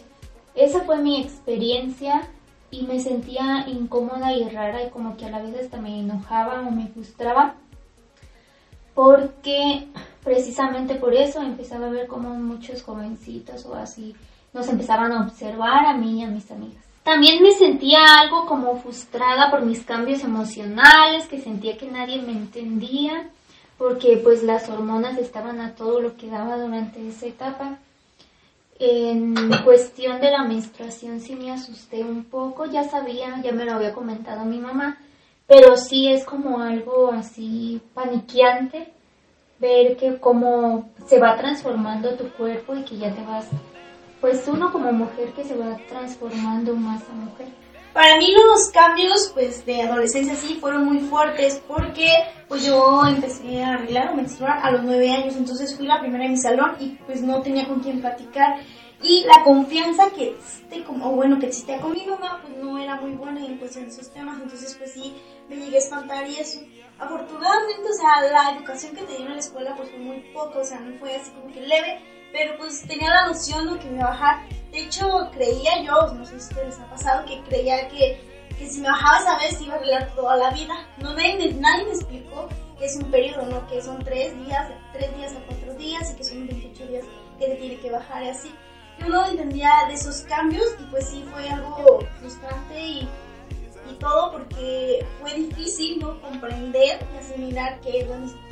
Esa 0.55 0.81
fue 0.81 0.97
mi 0.97 1.21
experiencia 1.21 2.27
y 2.71 2.83
me 2.83 2.99
sentía 2.99 3.65
incómoda 3.67 4.33
y 4.33 4.47
rara 4.49 4.83
y 4.83 4.89
como 4.89 5.17
que 5.17 5.25
a 5.25 5.29
la 5.29 5.41
vez 5.41 5.55
hasta 5.59 5.77
me 5.77 5.99
enojaba 5.99 6.61
o 6.61 6.71
me 6.71 6.87
frustraba 6.87 7.55
porque 8.93 9.87
precisamente 10.23 10.95
por 10.95 11.13
eso 11.13 11.41
empezaba 11.41 11.87
a 11.87 11.91
ver 11.91 12.07
como 12.07 12.29
muchos 12.29 12.83
jovencitos 12.83 13.65
o 13.65 13.75
así 13.75 14.15
nos 14.53 14.67
empezaban 14.69 15.11
a 15.11 15.21
observar 15.21 15.85
a 15.85 15.93
mí 15.95 16.19
y 16.19 16.23
a 16.23 16.27
mis 16.27 16.49
amigas. 16.51 16.83
También 17.03 17.43
me 17.43 17.51
sentía 17.51 17.99
algo 18.21 18.45
como 18.45 18.77
frustrada 18.77 19.51
por 19.51 19.63
mis 19.63 19.83
cambios 19.83 20.23
emocionales, 20.23 21.27
que 21.27 21.41
sentía 21.41 21.77
que 21.77 21.91
nadie 21.91 22.21
me 22.21 22.31
entendía, 22.31 23.29
porque 23.77 24.17
pues 24.23 24.43
las 24.43 24.69
hormonas 24.69 25.17
estaban 25.17 25.59
a 25.59 25.75
todo 25.75 25.99
lo 25.99 26.15
que 26.15 26.29
daba 26.29 26.57
durante 26.57 27.05
esa 27.05 27.25
etapa. 27.25 27.79
En 28.85 29.33
cuestión 29.63 30.19
de 30.19 30.29
la 30.29 30.43
menstruación 30.43 31.21
sí 31.21 31.35
me 31.37 31.53
asusté 31.53 32.03
un 32.03 32.25
poco, 32.25 32.65
ya 32.65 32.83
sabía, 32.83 33.41
ya 33.41 33.53
me 33.53 33.63
lo 33.63 33.75
había 33.75 33.93
comentado 33.93 34.43
mi 34.43 34.57
mamá, 34.57 34.97
pero 35.47 35.77
sí 35.77 36.11
es 36.11 36.25
como 36.25 36.59
algo 36.59 37.09
así 37.13 37.81
paniqueante 37.93 38.91
ver 39.57 39.95
que 39.95 40.19
cómo 40.19 40.89
se 41.07 41.17
va 41.17 41.37
transformando 41.37 42.15
tu 42.15 42.29
cuerpo 42.31 42.75
y 42.75 42.83
que 42.83 42.97
ya 42.97 43.15
te 43.15 43.23
vas, 43.23 43.47
pues 44.19 44.45
uno 44.49 44.69
como 44.73 44.91
mujer 44.91 45.31
que 45.31 45.45
se 45.45 45.55
va 45.55 45.77
transformando 45.87 46.75
más 46.75 47.03
a 47.09 47.13
mujer. 47.13 47.62
Para 47.93 48.17
mí 48.17 48.33
los 48.33 48.71
cambios 48.71 49.29
pues 49.35 49.65
de 49.67 49.83
adolescencia 49.83 50.35
sí 50.35 50.57
fueron 50.59 50.85
muy 50.85 50.99
fuertes 51.01 51.61
porque 51.67 52.09
pues 52.47 52.65
yo 52.65 53.05
empecé 53.05 53.63
a 53.63 53.73
arreglar 53.73 54.09
o 54.09 54.15
menstruar 54.15 54.59
a 54.63 54.71
los 54.71 54.83
nueve 54.83 55.11
años, 55.11 55.35
entonces 55.35 55.77
fui 55.77 55.85
la 55.85 55.99
primera 55.99 56.25
en 56.25 56.31
mi 56.31 56.37
salón 56.37 56.75
y 56.79 56.97
pues 57.05 57.21
no 57.21 57.43
tenía 57.43 57.67
con 57.67 57.81
quién 57.81 58.01
platicar. 58.01 58.57
Y 59.03 59.25
la 59.25 59.43
confianza 59.43 60.09
que 60.09 60.29
existe 60.29 60.83
como 60.85 61.11
bueno 61.11 61.37
que 61.37 61.47
existía 61.47 61.79
con 61.81 61.91
mi 61.91 62.03
mamá 62.05 62.41
pues 62.41 62.57
no 62.57 62.79
era 62.79 62.95
muy 62.95 63.11
buena 63.11 63.45
en 63.45 63.57
cuestión 63.57 63.85
de 63.85 63.91
esos 63.91 64.09
temas, 64.11 64.41
entonces 64.41 64.75
pues 64.75 64.91
sí 64.93 65.13
me 65.47 65.57
llegué 65.57 65.75
a 65.75 65.79
espantar 65.79 66.27
y 66.27 66.37
eso. 66.37 66.61
Afortunadamente, 66.97 67.89
o 67.89 67.93
sea, 67.93 68.21
la 68.31 68.57
educación 68.57 68.95
que 68.95 69.03
tenía 69.03 69.27
en 69.27 69.33
la 69.33 69.39
escuela 69.39 69.75
pues 69.75 69.89
fue 69.89 69.99
muy 69.99 70.19
poco, 70.33 70.59
o 70.59 70.63
sea, 70.63 70.79
no 70.79 70.97
fue 70.99 71.15
así 71.15 71.31
como 71.31 71.53
que 71.53 71.61
leve, 71.61 72.01
pero 72.33 72.57
pues 72.57 72.81
tenía 72.87 73.11
la 73.11 73.27
noción 73.27 73.71
de 73.71 73.79
que 73.79 73.89
me 73.89 73.97
iba 73.97 74.07
a 74.07 74.09
bajar. 74.09 74.49
De 74.71 74.79
hecho, 74.79 75.29
creía 75.31 75.83
yo, 75.83 76.13
no 76.15 76.25
sé 76.25 76.39
si 76.39 76.47
ustedes 76.47 76.79
ha 76.79 76.89
pasado, 76.89 77.25
que 77.25 77.41
creía 77.43 77.87
que, 77.87 78.19
que 78.57 78.67
si 78.67 78.81
me 78.81 78.89
bajaba 78.89 79.19
esa 79.19 79.37
vez 79.37 79.61
iba 79.61 79.75
a 79.75 79.77
arreglar 79.77 80.15
toda 80.15 80.35
la 80.35 80.49
vida. 80.49 80.73
No, 80.97 81.13
nadie, 81.13 81.53
nadie 81.53 81.85
me 81.85 81.91
explicó 81.91 82.49
que 82.79 82.85
es 82.85 82.95
un 82.95 83.11
periodo, 83.11 83.45
¿no? 83.45 83.67
Que 83.67 83.83
son 83.83 84.03
tres 84.03 84.35
días, 84.43 84.67
tres 84.93 85.15
días 85.15 85.33
a 85.33 85.45
cuatro 85.45 85.75
días 85.75 86.11
y 86.11 86.15
que 86.15 86.23
son 86.23 86.47
28 86.47 86.87
días 86.87 87.05
que 87.37 87.45
te 87.45 87.55
tiene 87.55 87.77
que 87.77 87.91
bajar 87.91 88.23
y 88.23 88.29
así. 88.29 88.51
Yo 88.99 89.09
no 89.09 89.25
entendía 89.27 89.71
de 89.87 89.93
esos 89.93 90.21
cambios 90.21 90.65
y 90.79 90.83
pues 90.85 91.07
sí 91.09 91.23
fue 91.31 91.47
algo 91.47 91.99
frustrante 92.19 92.79
y, 92.79 93.09
y 93.91 93.93
todo 93.99 94.31
porque 94.31 95.05
fue 95.21 95.35
difícil, 95.35 95.99
¿no? 95.99 96.19
Comprender 96.19 97.05
y 97.13 97.17
asimilar 97.17 97.79
qué 97.81 97.99
es 97.99 98.07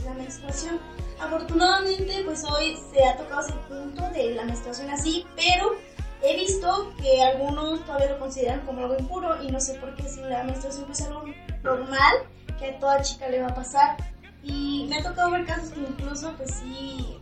la 0.05 0.13
menstruación. 0.13 0.79
Afortunadamente, 1.21 2.23
pues 2.25 2.43
hoy 2.45 2.75
se 2.91 3.05
ha 3.05 3.15
tocado 3.15 3.41
ese 3.41 3.53
punto 3.69 4.09
de 4.09 4.33
la 4.33 4.43
menstruación 4.43 4.89
así, 4.89 5.23
pero 5.35 5.75
he 6.23 6.35
visto 6.35 6.93
que 6.99 7.21
algunos 7.21 7.85
todavía 7.85 8.09
lo 8.09 8.19
consideran 8.19 8.61
como 8.61 8.81
algo 8.81 8.97
impuro 8.97 9.41
y 9.43 9.51
no 9.51 9.59
sé 9.59 9.75
por 9.75 9.95
qué 9.95 10.09
si 10.09 10.19
la 10.21 10.43
menstruación 10.43 10.91
es 10.91 11.01
algo 11.01 11.23
normal 11.61 12.13
que 12.57 12.71
a 12.71 12.79
toda 12.79 13.03
chica 13.03 13.29
le 13.29 13.39
va 13.39 13.49
a 13.49 13.53
pasar. 13.53 13.97
Y 14.41 14.87
me 14.89 14.97
ha 14.97 15.03
tocado 15.03 15.29
ver 15.29 15.45
casos 15.45 15.69
que 15.69 15.81
incluso, 15.81 16.33
pues 16.37 16.55
sí, 16.55 17.19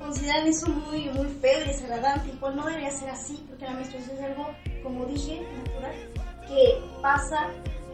consideran 0.00 0.48
eso 0.48 0.68
muy, 0.68 1.08
muy 1.10 1.28
feo 1.40 1.60
y 1.62 1.68
desagradable, 1.68 2.32
igual 2.32 2.56
no 2.56 2.66
debería 2.66 2.90
ser 2.90 3.10
así, 3.10 3.44
porque 3.48 3.66
la 3.66 3.74
menstruación 3.74 4.16
es 4.16 4.24
algo, 4.24 4.48
como 4.82 5.06
dije, 5.06 5.46
natural, 5.58 5.94
que 6.48 6.82
pasa 7.00 7.46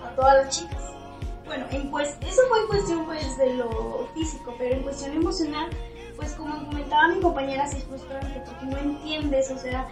a 0.02 0.08
todas 0.16 0.46
las 0.46 0.56
chicas. 0.56 1.03
Bueno, 1.46 1.66
en 1.70 1.90
pues, 1.90 2.16
eso 2.26 2.42
fue 2.48 2.60
en 2.60 2.66
cuestión 2.66 3.04
pues 3.04 3.36
de 3.36 3.54
lo 3.54 4.08
físico, 4.14 4.54
pero 4.58 4.76
en 4.76 4.82
cuestión 4.82 5.12
emocional, 5.12 5.68
pues 6.16 6.32
como 6.32 6.66
comentaba 6.66 7.08
mi 7.08 7.20
compañera, 7.20 7.66
sí 7.66 7.78
es 7.78 7.84
frustrante 7.84 8.42
porque 8.46 8.66
no 8.66 8.78
entiendes, 8.78 9.50
o 9.50 9.58
sea, 9.58 9.86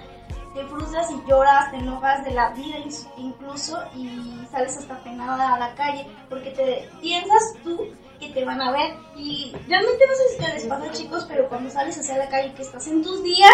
te 0.55 0.65
frustras 0.67 1.11
y 1.11 1.29
lloras, 1.29 1.71
te 1.71 1.79
enojas 1.79 2.25
de 2.25 2.31
la 2.33 2.51
vida 2.51 2.77
incluso 3.17 3.79
y 3.97 4.47
sales 4.51 4.77
hasta 4.77 5.03
penada 5.03 5.55
a 5.55 5.59
la 5.59 5.75
calle 5.75 6.07
porque 6.29 6.51
te 6.51 6.89
piensas 7.01 7.55
tú 7.65 7.89
que 8.21 8.29
te 8.29 8.45
van 8.45 8.61
a 8.61 8.71
ver 8.71 8.95
y 9.17 9.53
realmente 9.67 10.05
no 10.07 10.15
sé 10.15 10.37
si 10.37 10.53
les 10.53 10.67
pasa 10.67 10.91
chicos, 10.93 11.27
pero 11.29 11.49
cuando 11.49 11.71
sales 11.71 11.99
hacia 11.99 12.19
la 12.19 12.29
calle 12.29 12.53
que 12.55 12.63
estás 12.63 12.87
en 12.87 13.03
tus 13.03 13.23
días, 13.23 13.53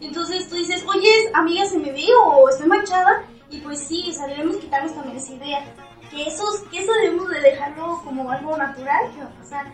entonces 0.00 0.48
tú 0.48 0.56
dices, 0.56 0.84
oye, 0.88 1.10
amiga, 1.34 1.64
se 1.66 1.78
me 1.78 1.92
ve 1.92 2.06
o 2.24 2.48
estoy 2.48 2.66
manchada 2.66 3.24
y 3.50 3.58
pues 3.60 3.80
sí, 3.80 4.06
o 4.08 4.12
sea, 4.12 4.26
debemos 4.26 4.56
quitarnos 4.56 4.94
también 4.94 5.16
esa 5.16 5.32
idea 5.32 5.64
que, 6.10 6.22
esos, 6.22 6.60
que 6.70 6.78
eso 6.78 6.92
debemos 7.02 7.28
de 7.30 7.40
dejarlo 7.40 8.00
como 8.04 8.30
algo 8.30 8.56
natural 8.56 9.10
que 9.12 9.22
va 9.22 9.26
a 9.26 9.34
pasar. 9.34 9.66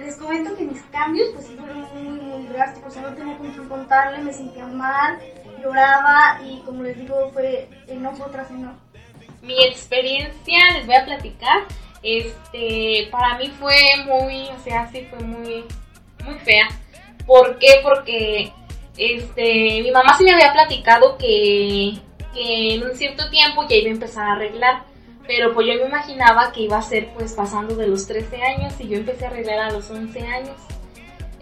Les 0.00 0.16
comento 0.16 0.54
que 0.54 0.64
mis 0.64 0.82
cambios 0.92 1.30
pues 1.34 1.46
fueron 1.46 1.80
muy, 1.94 2.20
muy 2.20 2.46
drásticos, 2.48 2.88
o 2.88 2.90
sea, 2.92 3.02
no 3.08 3.16
tenía 3.16 3.38
con 3.38 3.68
contarle, 3.68 4.18
me 4.18 4.32
sentía 4.32 4.66
mal, 4.66 5.18
lloraba 5.62 6.40
y 6.44 6.60
como 6.60 6.82
les 6.82 6.98
digo 6.98 7.30
fue 7.32 7.70
enojo 7.86 8.26
tras 8.30 8.50
enojo. 8.50 8.76
Mi 9.40 9.54
experiencia, 9.64 10.58
les 10.74 10.86
voy 10.86 10.94
a 10.94 11.04
platicar, 11.06 11.62
este, 12.02 13.08
para 13.10 13.38
mí 13.38 13.48
fue 13.58 13.74
muy, 14.04 14.48
o 14.48 14.62
sea, 14.62 14.90
sí 14.92 15.06
fue 15.08 15.20
muy, 15.20 15.64
muy 16.24 16.34
fea. 16.40 16.68
¿Por 17.26 17.58
qué? 17.58 17.80
Porque, 17.82 18.52
este, 18.96 19.82
mi 19.82 19.90
mamá 19.90 20.16
sí 20.18 20.24
me 20.24 20.34
había 20.34 20.52
platicado 20.52 21.16
que, 21.16 21.94
que 22.32 22.74
en 22.74 22.82
un 22.82 22.94
cierto 22.94 23.28
tiempo 23.30 23.66
ya 23.68 23.76
iba 23.76 23.88
a 23.88 23.92
empezar 23.92 24.28
a 24.28 24.32
arreglar. 24.32 24.84
Pero 25.26 25.54
pues 25.54 25.66
yo 25.66 25.74
me 25.74 25.86
imaginaba 25.88 26.50
que 26.52 26.62
iba 26.62 26.78
a 26.78 26.82
ser 26.82 27.10
pues 27.14 27.32
pasando 27.32 27.76
de 27.76 27.86
los 27.86 28.06
13 28.06 28.42
años 28.42 28.74
y 28.80 28.88
yo 28.88 28.96
empecé 28.96 29.24
a 29.24 29.28
arreglar 29.28 29.58
a 29.58 29.70
los 29.70 29.88
11 29.90 30.20
años. 30.20 30.56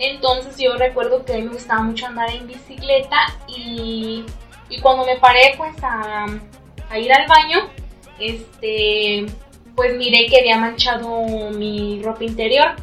Entonces 0.01 0.57
yo 0.59 0.77
recuerdo 0.77 1.25
que 1.25 1.35
a 1.35 1.37
mí 1.37 1.43
me 1.43 1.53
gustaba 1.53 1.83
mucho 1.83 2.07
andar 2.07 2.31
en 2.31 2.47
bicicleta 2.47 3.19
y, 3.47 4.25
y 4.71 4.81
cuando 4.81 5.05
me 5.05 5.17
paré 5.17 5.55
pues 5.59 5.75
a, 5.83 6.27
ir 6.97 7.13
al 7.13 7.29
baño, 7.29 7.69
este, 8.19 9.27
pues 9.75 9.97
miré 9.97 10.27
que 10.27 10.39
había 10.41 10.57
manchado 10.57 11.51
mi 11.51 12.03
ropa 12.03 12.25
interior. 12.25 12.77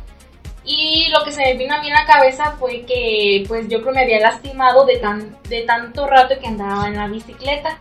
Y 0.63 1.07
lo 1.09 1.23
que 1.23 1.31
se 1.31 1.41
me 1.41 1.53
vino 1.53 1.73
a 1.73 1.81
mí 1.81 1.87
en 1.87 1.93
la 1.93 2.05
cabeza 2.05 2.51
fue 2.59 2.81
que 2.85 3.45
pues 3.47 3.67
yo 3.69 3.81
creo 3.81 3.93
me 3.93 4.01
había 4.01 4.19
lastimado 4.19 4.85
de, 4.85 4.97
tan, 4.97 5.37
de 5.47 5.61
tanto 5.61 6.05
rato 6.05 6.35
que 6.39 6.47
andaba 6.47 6.87
en 6.87 6.97
la 6.97 7.07
bicicleta. 7.07 7.79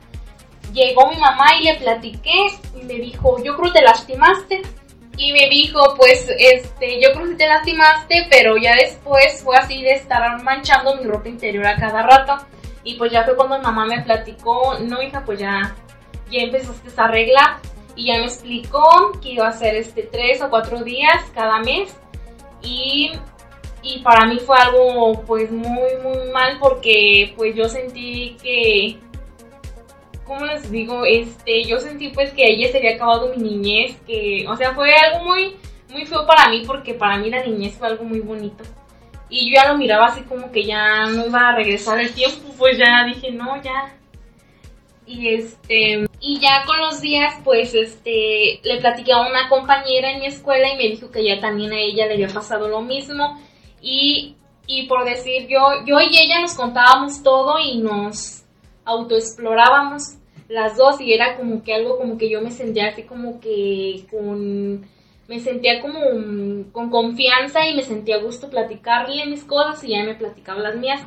Llegó 0.76 1.08
mi 1.08 1.16
mamá 1.16 1.46
y 1.58 1.64
le 1.64 1.74
platiqué 1.76 2.48
y 2.78 2.84
me 2.84 2.94
dijo, 2.96 3.42
yo 3.42 3.56
creo 3.56 3.72
te 3.72 3.80
lastimaste. 3.80 4.60
Y 5.16 5.32
me 5.32 5.48
dijo, 5.48 5.94
pues, 5.96 6.28
este, 6.38 7.00
yo 7.00 7.12
creo 7.14 7.28
que 7.28 7.36
te 7.36 7.46
lastimaste, 7.46 8.26
pero 8.28 8.58
ya 8.58 8.74
después 8.76 9.40
fue 9.42 9.56
así 9.56 9.82
de 9.82 9.92
estar 9.92 10.42
manchando 10.42 10.94
mi 10.96 11.04
ropa 11.04 11.30
interior 11.30 11.66
a 11.66 11.76
cada 11.76 12.02
rato. 12.02 12.44
Y 12.84 12.96
pues 12.96 13.10
ya 13.10 13.24
fue 13.24 13.34
cuando 13.34 13.56
mi 13.56 13.64
mamá 13.64 13.86
me 13.86 14.02
platicó, 14.02 14.76
no 14.80 15.00
hija, 15.00 15.24
pues 15.24 15.38
ya, 15.38 15.74
ya 16.30 16.40
empezaste 16.40 16.90
a 16.94 17.04
arreglar. 17.04 17.56
Y 17.94 18.08
ya 18.08 18.18
me 18.18 18.26
explicó 18.26 19.12
que 19.22 19.30
iba 19.30 19.48
a 19.48 19.52
ser 19.52 19.76
este 19.76 20.02
tres 20.02 20.42
o 20.42 20.50
cuatro 20.50 20.84
días 20.84 21.24
cada 21.34 21.58
mes. 21.60 21.96
Y, 22.60 23.12
y 23.82 24.00
para 24.00 24.26
mí 24.26 24.38
fue 24.40 24.58
algo 24.58 25.22
pues 25.26 25.50
muy, 25.50 25.96
muy 26.02 26.30
mal 26.34 26.58
porque 26.60 27.32
pues 27.34 27.54
yo 27.54 27.66
sentí 27.66 28.36
que 28.42 28.98
¿cómo 30.26 30.44
les 30.44 30.70
digo? 30.70 31.04
Este, 31.04 31.64
yo 31.64 31.78
sentí 31.78 32.08
pues 32.08 32.32
que 32.32 32.44
ella 32.44 32.70
se 32.70 32.78
había 32.78 32.96
acabado 32.96 33.32
mi 33.36 33.42
niñez, 33.42 33.96
que, 34.06 34.44
o 34.48 34.56
sea, 34.56 34.74
fue 34.74 34.92
algo 34.94 35.24
muy, 35.24 35.56
muy 35.90 36.04
feo 36.04 36.26
para 36.26 36.50
mí 36.50 36.62
porque 36.66 36.94
para 36.94 37.16
mí 37.16 37.30
la 37.30 37.44
niñez 37.44 37.76
fue 37.76 37.88
algo 37.88 38.04
muy 38.04 38.20
bonito. 38.20 38.64
Y 39.28 39.50
yo 39.50 39.56
ya 39.56 39.72
lo 39.72 39.78
miraba 39.78 40.06
así 40.06 40.22
como 40.22 40.52
que 40.52 40.64
ya 40.64 41.06
no 41.06 41.26
iba 41.26 41.48
a 41.48 41.56
regresar 41.56 41.98
el 42.00 42.12
tiempo, 42.12 42.52
pues 42.58 42.78
ya 42.78 43.04
dije, 43.06 43.32
no, 43.32 43.60
ya. 43.62 43.94
Y 45.04 45.28
este, 45.28 46.06
y 46.20 46.40
ya 46.40 46.64
con 46.66 46.80
los 46.80 47.00
días, 47.00 47.34
pues 47.44 47.74
este, 47.74 48.60
le 48.62 48.80
platiqué 48.80 49.12
a 49.12 49.20
una 49.20 49.48
compañera 49.48 50.10
en 50.10 50.20
mi 50.20 50.26
escuela 50.26 50.68
y 50.68 50.76
me 50.76 50.88
dijo 50.88 51.10
que 51.10 51.24
ya 51.24 51.40
también 51.40 51.72
a 51.72 51.78
ella 51.78 52.06
le 52.06 52.14
había 52.14 52.28
pasado 52.28 52.68
lo 52.68 52.80
mismo. 52.82 53.40
Y, 53.80 54.34
y 54.66 54.86
por 54.86 55.04
decir, 55.04 55.46
yo, 55.48 55.84
yo 55.84 56.00
y 56.00 56.18
ella 56.18 56.40
nos 56.40 56.54
contábamos 56.54 57.22
todo 57.22 57.58
y 57.60 57.78
nos 57.78 58.45
autoexplorábamos 58.86 60.16
las 60.48 60.76
dos 60.76 61.00
y 61.00 61.12
era 61.12 61.36
como 61.36 61.62
que 61.62 61.74
algo 61.74 61.98
como 61.98 62.16
que 62.16 62.30
yo 62.30 62.40
me 62.40 62.50
sentía 62.50 62.88
así 62.88 63.02
como 63.02 63.40
que 63.40 64.06
con 64.10 64.86
me 65.28 65.40
sentía 65.40 65.80
como 65.80 65.98
con 66.72 66.88
confianza 66.88 67.66
y 67.66 67.74
me 67.74 67.82
sentía 67.82 68.16
a 68.16 68.22
gusto 68.22 68.48
platicarle 68.48 69.26
mis 69.26 69.44
cosas 69.44 69.82
y 69.82 69.88
ya 69.88 70.04
me 70.04 70.14
platicaba 70.14 70.60
las 70.60 70.76
mías. 70.76 71.02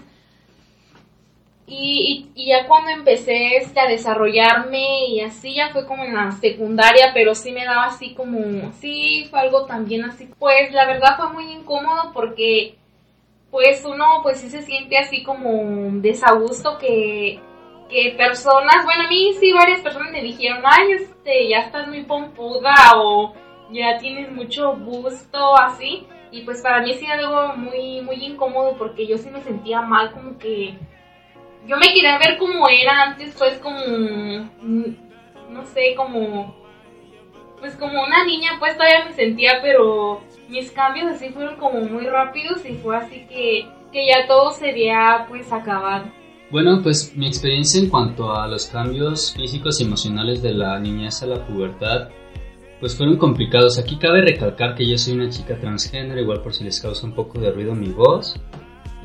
Y, 1.71 2.27
y, 2.33 2.47
ya 2.47 2.67
cuando 2.67 2.89
empecé 2.89 3.57
este, 3.57 3.79
a 3.79 3.87
desarrollarme 3.87 5.05
y 5.07 5.21
así 5.21 5.53
ya 5.53 5.69
fue 5.69 5.85
como 5.85 6.03
en 6.03 6.15
la 6.15 6.31
secundaria, 6.31 7.11
pero 7.13 7.35
sí 7.35 7.51
me 7.51 7.63
daba 7.63 7.85
así 7.85 8.15
como, 8.15 8.71
sí, 8.81 9.27
fue 9.29 9.39
algo 9.39 9.67
también 9.67 10.03
así. 10.03 10.27
Pues 10.39 10.73
la 10.73 10.87
verdad 10.87 11.15
fue 11.15 11.29
muy 11.31 11.45
incómodo 11.51 12.11
porque 12.11 12.75
pues 13.51 13.85
uno 13.85 14.05
pues 14.23 14.39
sí 14.39 14.49
se 14.49 14.63
siente 14.63 14.97
así 14.97 15.23
como 15.23 15.91
desagusto 16.01 16.79
que 16.79 17.39
que 17.89 18.13
personas, 18.17 18.85
bueno, 18.85 19.03
a 19.05 19.07
mí 19.07 19.33
sí 19.39 19.51
varias 19.51 19.81
personas 19.81 20.11
me 20.11 20.21
dijeron, 20.21 20.61
ay, 20.63 20.91
este, 20.91 21.49
ya 21.49 21.59
estás 21.59 21.87
muy 21.87 22.03
pompuda 22.03 22.73
o 22.95 23.33
ya 23.71 23.97
tienes 23.97 24.31
mucho 24.31 24.73
busto, 24.73 25.57
así. 25.59 26.07
Y 26.31 26.43
pues 26.43 26.61
para 26.61 26.81
mí 26.81 26.93
sí 26.93 27.07
algo 27.07 27.55
muy, 27.55 28.01
muy 28.01 28.23
incómodo 28.23 28.77
porque 28.77 29.07
yo 29.07 29.17
sí 29.17 29.29
me 29.31 29.41
sentía 29.41 29.81
mal, 29.81 30.11
como 30.11 30.37
que 30.37 30.77
yo 31.65 31.77
me 31.77 31.87
quería 31.87 32.17
ver 32.19 32.37
como 32.37 32.67
era 32.69 33.03
antes, 33.03 33.35
pues 33.37 33.57
como, 33.57 33.79
no 35.49 35.65
sé, 35.65 35.95
como, 35.95 36.55
pues 37.59 37.75
como 37.75 38.03
una 38.03 38.23
niña, 38.25 38.51
pues 38.59 38.77
todavía 38.77 39.05
me 39.05 39.13
sentía, 39.13 39.59
pero 39.61 40.21
mis 40.47 40.71
cambios 40.71 41.07
así 41.07 41.29
fueron 41.29 41.57
como 41.57 41.81
muy 41.81 42.05
rápidos 42.05 42.63
y 42.65 42.75
fue 42.75 42.95
así 42.97 43.25
que, 43.27 43.67
que 43.91 44.07
ya 44.07 44.27
todo 44.27 44.51
se 44.51 44.69
había 44.69 45.25
pues 45.27 45.51
acabado. 45.51 46.05
Bueno, 46.51 46.81
pues 46.81 47.15
mi 47.15 47.27
experiencia 47.27 47.79
en 47.79 47.89
cuanto 47.89 48.33
a 48.35 48.47
los 48.47 48.65
cambios 48.65 49.33
físicos 49.33 49.79
y 49.79 49.83
emocionales 49.83 50.41
de 50.41 50.51
la 50.51 50.79
niñez 50.79 51.21
a 51.21 51.27
la 51.27 51.45
pubertad, 51.45 52.09
pues 52.79 52.95
fueron 52.95 53.17
complicados. 53.17 53.77
Aquí 53.77 53.97
cabe 53.97 54.21
recalcar 54.21 54.73
que 54.73 54.87
yo 54.87 54.97
soy 54.97 55.13
una 55.13 55.29
chica 55.29 55.59
transgénero, 55.59 56.19
igual 56.19 56.41
por 56.41 56.55
si 56.55 56.63
les 56.63 56.81
causa 56.81 57.05
un 57.05 57.13
poco 57.13 57.39
de 57.39 57.51
ruido 57.51 57.75
mi 57.75 57.89
voz. 57.89 58.35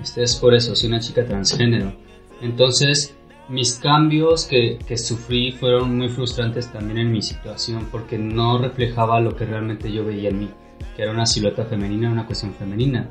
Este 0.01 0.23
es 0.23 0.37
por 0.37 0.55
eso, 0.55 0.75
soy 0.75 0.89
una 0.89 1.01
chica 1.01 1.27
transgénero. 1.27 1.93
Entonces, 2.41 3.15
mis 3.51 3.75
cambios 3.75 4.47
que, 4.47 4.79
que 4.79 4.97
sufrí 4.97 5.53
fueron 5.53 5.99
muy 5.99 6.09
frustrantes 6.09 6.73
también 6.73 6.97
en 6.97 7.13
mi 7.13 7.21
situación 7.21 7.89
porque 7.93 8.17
no 8.17 8.57
reflejaba 8.57 9.21
lo 9.21 9.37
que 9.37 9.45
realmente 9.45 9.93
yo 9.93 10.03
veía 10.03 10.31
en 10.31 10.39
mí, 10.39 10.49
que 10.97 11.03
era 11.03 11.13
una 11.13 11.27
silueta 11.27 11.67
femenina, 11.67 12.11
una 12.11 12.25
cuestión 12.25 12.55
femenina. 12.55 13.11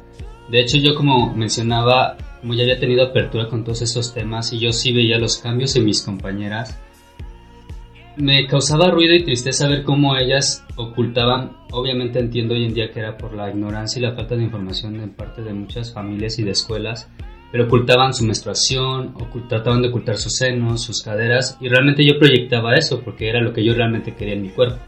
De 0.49 0.59
hecho, 0.59 0.77
yo 0.77 0.95
como 0.95 1.35
mencionaba, 1.35 2.17
como 2.43 2.55
ya 2.55 2.63
había 2.63 2.77
tenido 2.77 3.03
apertura 3.03 3.47
con 3.47 3.63
todos 3.63 3.81
esos 3.83 4.13
temas 4.13 4.51
y 4.51 4.59
yo 4.59 4.73
sí 4.73 4.91
veía 4.91 5.17
los 5.17 5.37
cambios 5.37 5.77
en 5.77 5.85
mis 5.85 6.01
compañeras, 6.01 6.77
me 8.17 8.45
causaba 8.47 8.91
ruido 8.91 9.15
y 9.15 9.23
tristeza 9.23 9.69
ver 9.69 9.83
cómo 9.83 10.17
ellas 10.17 10.65
ocultaban, 10.75 11.55
obviamente 11.71 12.19
entiendo 12.19 12.53
hoy 12.53 12.65
en 12.65 12.73
día 12.73 12.91
que 12.91 12.99
era 12.99 13.17
por 13.17 13.33
la 13.33 13.49
ignorancia 13.49 13.97
y 13.97 14.01
la 14.01 14.13
falta 14.13 14.35
de 14.35 14.43
información 14.43 14.99
en 14.99 15.11
parte 15.11 15.41
de 15.41 15.53
muchas 15.53 15.93
familias 15.93 16.37
y 16.37 16.43
de 16.43 16.51
escuelas, 16.51 17.09
pero 17.49 17.63
ocultaban 17.63 18.13
su 18.13 18.25
menstruación, 18.25 19.15
trataban 19.47 19.81
de 19.81 19.87
ocultar 19.87 20.17
sus 20.17 20.35
senos, 20.35 20.81
sus 20.81 21.01
caderas 21.01 21.57
y 21.61 21.69
realmente 21.69 22.05
yo 22.05 22.19
proyectaba 22.19 22.75
eso 22.75 22.99
porque 22.99 23.29
era 23.29 23.39
lo 23.39 23.53
que 23.53 23.63
yo 23.63 23.73
realmente 23.73 24.15
quería 24.15 24.33
en 24.33 24.41
mi 24.41 24.49
cuerpo. 24.49 24.79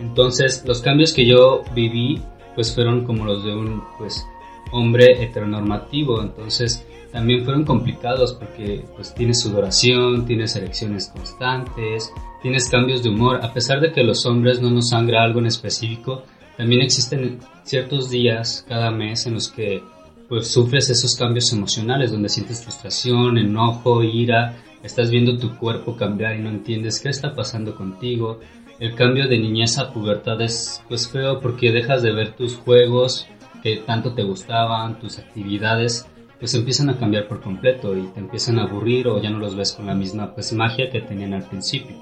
Entonces 0.00 0.64
los 0.66 0.82
cambios 0.82 1.14
que 1.14 1.24
yo 1.24 1.62
viví 1.72 2.20
pues 2.56 2.74
fueron 2.74 3.04
como 3.04 3.26
los 3.26 3.44
de 3.44 3.54
un 3.54 3.80
pues 3.96 4.26
hombre 4.72 5.22
heteronormativo, 5.22 6.22
entonces 6.22 6.86
también 7.12 7.44
fueron 7.44 7.64
complicados 7.64 8.34
porque 8.34 8.84
pues 8.94 9.14
tienes 9.14 9.40
sudoración, 9.40 10.26
tienes 10.26 10.54
erecciones 10.56 11.08
constantes, 11.08 12.12
tienes 12.42 12.68
cambios 12.68 13.02
de 13.02 13.10
humor, 13.10 13.40
a 13.42 13.52
pesar 13.52 13.80
de 13.80 13.92
que 13.92 14.04
los 14.04 14.24
hombres 14.26 14.60
no 14.60 14.70
nos 14.70 14.90
sangra 14.90 15.22
algo 15.22 15.40
en 15.40 15.46
específico, 15.46 16.22
también 16.56 16.82
existen 16.82 17.40
ciertos 17.64 18.10
días 18.10 18.64
cada 18.68 18.90
mes 18.90 19.26
en 19.26 19.34
los 19.34 19.48
que 19.48 19.82
pues 20.28 20.52
sufres 20.52 20.88
esos 20.90 21.16
cambios 21.16 21.52
emocionales 21.52 22.12
donde 22.12 22.28
sientes 22.28 22.62
frustración, 22.62 23.36
enojo, 23.36 24.04
ira, 24.04 24.56
estás 24.82 25.10
viendo 25.10 25.36
tu 25.38 25.56
cuerpo 25.56 25.96
cambiar 25.96 26.36
y 26.36 26.42
no 26.42 26.50
entiendes 26.50 27.00
qué 27.00 27.08
está 27.08 27.34
pasando 27.34 27.74
contigo. 27.74 28.38
El 28.78 28.94
cambio 28.94 29.26
de 29.26 29.38
niñez 29.38 29.78
a 29.78 29.92
pubertad 29.92 30.40
es 30.40 30.82
pues 30.88 31.08
feo 31.08 31.40
porque 31.40 31.72
dejas 31.72 32.02
de 32.02 32.12
ver 32.12 32.36
tus 32.36 32.56
juegos, 32.56 33.26
que 33.62 33.78
tanto 33.78 34.14
te 34.14 34.22
gustaban, 34.22 34.98
tus 34.98 35.18
actividades, 35.18 36.06
pues 36.38 36.54
empiezan 36.54 36.90
a 36.90 36.98
cambiar 36.98 37.28
por 37.28 37.42
completo 37.42 37.96
y 37.96 38.06
te 38.08 38.20
empiezan 38.20 38.58
a 38.58 38.62
aburrir 38.64 39.08
o 39.08 39.20
ya 39.20 39.30
no 39.30 39.38
los 39.38 39.54
ves 39.54 39.72
con 39.72 39.86
la 39.86 39.94
misma 39.94 40.34
pues 40.34 40.52
magia 40.52 40.90
que 40.90 41.00
tenían 41.00 41.34
al 41.34 41.44
principio. 41.44 41.96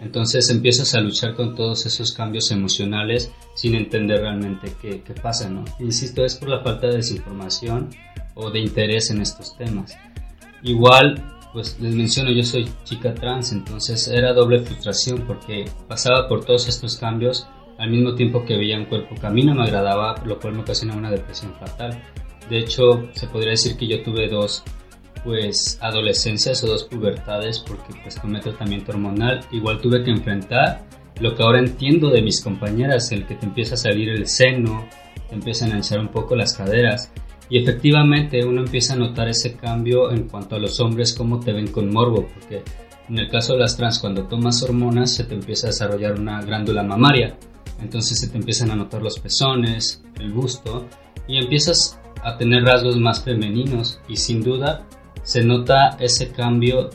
Entonces 0.00 0.48
empiezas 0.48 0.94
a 0.94 1.00
luchar 1.00 1.34
con 1.34 1.54
todos 1.54 1.84
esos 1.84 2.12
cambios 2.12 2.50
emocionales 2.50 3.32
sin 3.54 3.74
entender 3.74 4.20
realmente 4.20 4.72
qué, 4.80 5.02
qué 5.02 5.12
pasa, 5.12 5.50
¿no? 5.50 5.64
Insisto, 5.78 6.24
es 6.24 6.36
por 6.36 6.48
la 6.48 6.62
falta 6.62 6.86
de 6.86 6.96
desinformación 6.96 7.90
o 8.34 8.50
de 8.50 8.60
interés 8.60 9.10
en 9.10 9.20
estos 9.20 9.56
temas. 9.58 9.98
Igual, 10.62 11.22
pues 11.52 11.78
les 11.80 11.94
menciono, 11.94 12.30
yo 12.30 12.44
soy 12.44 12.70
chica 12.84 13.14
trans, 13.14 13.52
entonces 13.52 14.08
era 14.08 14.32
doble 14.32 14.60
frustración 14.60 15.24
porque 15.26 15.66
pasaba 15.88 16.28
por 16.28 16.44
todos 16.44 16.68
estos 16.68 16.96
cambios 16.96 17.46
al 17.80 17.90
mismo 17.90 18.14
tiempo 18.14 18.44
que 18.44 18.56
veía 18.56 18.78
un 18.78 18.84
cuerpo 18.84 19.14
que 19.18 19.26
a 19.26 19.30
mí 19.30 19.42
no 19.42 19.54
me 19.54 19.62
agradaba, 19.62 20.14
lo 20.26 20.38
cual 20.38 20.54
me 20.54 20.60
ocasionaba 20.60 20.98
una 20.98 21.10
depresión 21.10 21.54
fatal. 21.54 21.98
De 22.50 22.58
hecho, 22.58 23.08
se 23.14 23.26
podría 23.26 23.52
decir 23.52 23.76
que 23.78 23.88
yo 23.88 24.02
tuve 24.02 24.28
dos 24.28 24.62
pues 25.24 25.78
adolescencias 25.80 26.62
o 26.62 26.66
dos 26.66 26.84
pubertades 26.84 27.58
porque 27.58 27.98
pues 28.02 28.20
tomé 28.20 28.40
tratamiento 28.40 28.92
hormonal. 28.92 29.40
Igual 29.50 29.80
tuve 29.80 30.04
que 30.04 30.10
enfrentar 30.10 30.82
lo 31.20 31.34
que 31.34 31.42
ahora 31.42 31.58
entiendo 31.58 32.10
de 32.10 32.20
mis 32.20 32.42
compañeras, 32.42 33.12
el 33.12 33.26
que 33.26 33.34
te 33.34 33.46
empieza 33.46 33.74
a 33.74 33.78
salir 33.78 34.10
el 34.10 34.26
seno, 34.26 34.86
te 35.30 35.34
empiezan 35.34 35.72
a 35.72 35.76
hinchar 35.76 36.00
un 36.00 36.08
poco 36.08 36.36
las 36.36 36.54
caderas. 36.54 37.10
Y 37.48 37.58
efectivamente 37.58 38.44
uno 38.44 38.60
empieza 38.60 38.92
a 38.92 38.96
notar 38.96 39.28
ese 39.28 39.56
cambio 39.56 40.12
en 40.12 40.28
cuanto 40.28 40.56
a 40.56 40.58
los 40.58 40.78
hombres, 40.80 41.14
cómo 41.14 41.40
te 41.40 41.52
ven 41.52 41.68
con 41.68 41.90
morbo, 41.90 42.28
porque 42.28 42.62
en 43.08 43.18
el 43.18 43.28
caso 43.28 43.54
de 43.54 43.60
las 43.60 43.76
trans, 43.76 43.98
cuando 43.98 44.24
tomas 44.28 44.62
hormonas, 44.62 45.14
se 45.14 45.24
te 45.24 45.34
empieza 45.34 45.66
a 45.66 45.70
desarrollar 45.70 46.20
una 46.20 46.42
glándula 46.42 46.82
mamaria. 46.82 47.36
Entonces 47.80 48.18
se 48.18 48.28
te 48.28 48.36
empiezan 48.36 48.70
a 48.70 48.76
notar 48.76 49.02
los 49.02 49.18
pezones, 49.18 50.02
el 50.18 50.32
busto, 50.32 50.86
y 51.26 51.38
empiezas 51.38 51.98
a 52.22 52.36
tener 52.36 52.64
rasgos 52.64 52.96
más 52.96 53.24
femeninos. 53.24 54.00
Y 54.08 54.16
sin 54.16 54.42
duda, 54.42 54.86
se 55.22 55.44
nota 55.44 55.96
ese 55.98 56.30
cambio 56.32 56.90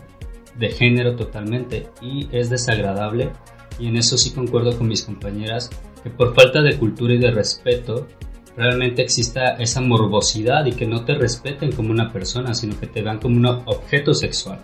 de 0.58 0.70
género 0.70 1.16
totalmente 1.16 1.90
y 2.02 2.28
es 2.32 2.50
desagradable 2.50 3.32
y 3.78 3.88
en 3.88 3.98
eso 3.98 4.18
sí 4.18 4.32
concuerdo 4.32 4.78
con 4.78 4.88
mis 4.88 5.04
compañeras 5.04 5.70
que 6.04 6.10
por 6.10 6.34
falta 6.34 6.62
de 6.62 6.78
cultura 6.78 7.14
y 7.14 7.18
de 7.18 7.32
respeto 7.32 8.08
realmente 8.56 9.02
exista 9.02 9.56
esa 9.56 9.82
morbosidad 9.82 10.66
y 10.66 10.72
que 10.72 10.88
no 10.88 11.04
te 11.04 11.16
respeten 11.16 11.74
como 11.74 11.92
una 11.92 12.12
persona 12.12 12.54
sino 12.54 12.80
que 12.80 12.88
te 12.88 13.02
vean 13.02 13.20
como 13.20 13.36
un 13.36 13.46
objeto 13.46 14.14
sexual 14.14 14.60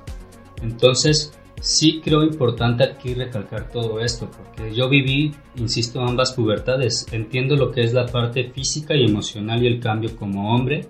entonces 0.61 1.33
sí 1.61 2.01
creo 2.03 2.23
importante 2.23 2.83
aquí 2.83 3.13
recalcar 3.13 3.69
todo 3.71 4.01
esto 4.01 4.29
porque 4.29 4.75
yo 4.75 4.89
viví 4.89 5.31
insisto 5.55 6.01
ambas 6.01 6.33
pubertades 6.33 7.05
entiendo 7.13 7.55
lo 7.55 7.71
que 7.71 7.81
es 7.81 7.93
la 7.93 8.07
parte 8.07 8.51
física 8.51 8.95
y 8.95 9.05
emocional 9.05 9.63
y 9.63 9.67
el 9.67 9.79
cambio 9.79 10.15
como 10.17 10.53
hombre 10.53 10.89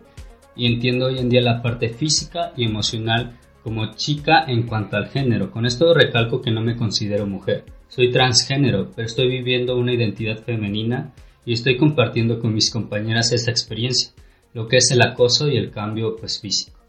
y 0.55 0.65
entiendo 0.65 1.07
hoy 1.07 1.19
en 1.19 1.29
día 1.29 1.41
la 1.41 1.61
parte 1.61 1.89
física 1.89 2.53
y 2.57 2.65
emocional 2.65 3.37
como 3.63 3.93
chica 3.95 4.45
en 4.47 4.63
cuanto 4.63 4.97
al 4.97 5.07
género. 5.09 5.51
Con 5.51 5.65
esto 5.65 5.93
recalco 5.93 6.41
que 6.41 6.51
no 6.51 6.61
me 6.61 6.75
considero 6.75 7.27
mujer. 7.27 7.65
Soy 7.87 8.11
transgénero, 8.11 8.91
pero 8.95 9.05
estoy 9.05 9.27
viviendo 9.27 9.77
una 9.77 9.93
identidad 9.93 10.43
femenina 10.43 11.13
y 11.45 11.53
estoy 11.53 11.77
compartiendo 11.77 12.39
con 12.39 12.53
mis 12.53 12.71
compañeras 12.71 13.31
esa 13.31 13.51
experiencia, 13.51 14.11
lo 14.53 14.67
que 14.67 14.77
es 14.77 14.91
el 14.91 15.01
acoso 15.01 15.47
y 15.47 15.57
el 15.57 15.71
cambio 15.71 16.15
pues 16.15 16.39
físico. 16.39 16.80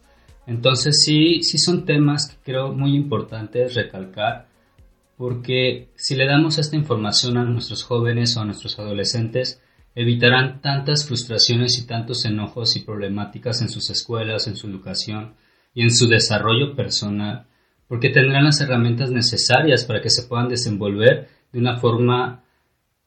Entonces 0.47 1.03
sí, 1.05 1.43
sí 1.43 1.59
son 1.59 1.85
temas 1.85 2.29
que 2.29 2.53
creo 2.53 2.73
muy 2.73 2.95
importantes 2.95 3.75
recalcar 3.75 4.49
porque 5.17 5.91
si 5.95 6.17
le 6.17 6.27
damos 6.27 6.59
esta 6.59 6.75
información 6.75 7.37
a 7.37 7.45
nuestros 7.45 7.85
jóvenes 7.85 8.37
o 8.37 8.41
a 8.41 8.45
nuestros 8.45 8.79
adolescentes, 8.81 9.63
evitarán 9.95 10.61
tantas 10.61 11.07
frustraciones 11.07 11.79
y 11.79 11.87
tantos 11.87 12.25
enojos 12.25 12.77
y 12.77 12.81
problemáticas 12.81 13.63
en 13.63 13.69
sus 13.69 13.89
escuelas, 13.91 14.49
en 14.49 14.57
su 14.57 14.67
educación 14.69 15.35
y 15.75 15.83
en 15.83 15.93
su 15.93 16.09
desarrollo 16.09 16.75
personal, 16.75 17.47
porque 17.87 18.09
tendrán 18.09 18.45
las 18.45 18.61
herramientas 18.61 19.11
necesarias 19.11 19.85
para 19.85 20.01
que 20.01 20.11
se 20.11 20.27
puedan 20.27 20.49
desenvolver 20.49 21.29
de 21.53 21.59
una 21.61 21.79
forma 21.79 22.43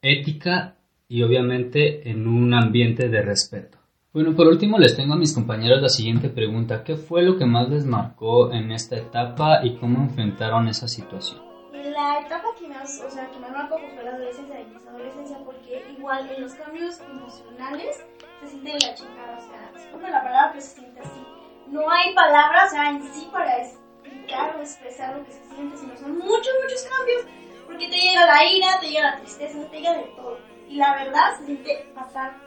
ética 0.02 0.78
y 1.10 1.24
obviamente 1.24 2.10
en 2.10 2.28
un 2.28 2.54
ambiente 2.54 3.10
de 3.10 3.22
respeto. 3.22 3.85
Bueno, 4.16 4.34
por 4.34 4.48
último 4.48 4.78
les 4.78 4.96
tengo 4.96 5.14
a 5.14 5.18
mis 5.18 5.36
compañeros 5.36 5.82
la 5.82 5.90
siguiente 5.90 6.30
pregunta. 6.30 6.86
¿Qué 6.86 6.96
fue 6.96 7.22
lo 7.22 7.38
que 7.38 7.44
más 7.44 7.68
les 7.68 7.86
marcó 7.86 8.50
en 8.54 8.72
esta 8.72 8.96
etapa 8.96 9.60
y 9.62 9.76
cómo 9.76 10.02
enfrentaron 10.02 10.70
esa 10.70 10.88
situación? 10.88 11.44
La 11.74 12.22
etapa 12.22 12.48
que 12.58 12.66
más, 12.66 13.04
o 13.06 13.12
sea, 13.12 13.30
que 13.30 13.38
más 13.40 13.52
marcó 13.52 13.78
fue 13.78 14.06
la 14.06 14.12
adolescencia 14.12 14.56
mis 14.72 14.88
adolescencia 14.88 15.38
porque 15.44 15.84
igual 15.98 16.30
en 16.34 16.44
los 16.44 16.54
cambios 16.54 17.02
emocionales 17.02 18.06
se 18.40 18.48
siente 18.48 18.72
la 18.88 18.96
chingada, 18.96 19.38
o 19.38 19.50
sea, 19.50 19.92
como 19.92 20.08
la 20.08 20.24
palabra 20.24 20.54
que 20.54 20.62
se 20.62 20.78
siente 20.78 21.02
así. 21.02 21.22
No 21.68 21.82
hay 21.92 22.16
palabras, 22.16 22.68
o 22.68 22.70
sea, 22.70 22.92
en 22.92 23.04
sí 23.14 23.28
para 23.34 23.66
explicar 23.66 24.56
o 24.56 24.62
expresar 24.62 25.18
lo 25.18 25.26
que 25.26 25.34
se 25.34 25.44
siente, 25.54 25.76
sino 25.76 25.98
son 25.98 26.18
muchos, 26.20 26.54
muchos 26.64 26.84
cambios, 26.84 27.26
porque 27.66 27.90
te 27.90 27.98
llega 27.98 28.26
la 28.26 28.46
ira, 28.46 28.80
te 28.80 28.88
llega 28.88 29.12
la 29.12 29.18
tristeza, 29.18 29.60
te 29.70 29.76
llega 29.76 29.92
de 29.92 30.04
todo. 30.16 30.38
Y 30.70 30.78
la 30.78 31.04
verdad 31.04 31.38
se 31.38 31.48
siente 31.48 31.92
fatal. 31.94 32.38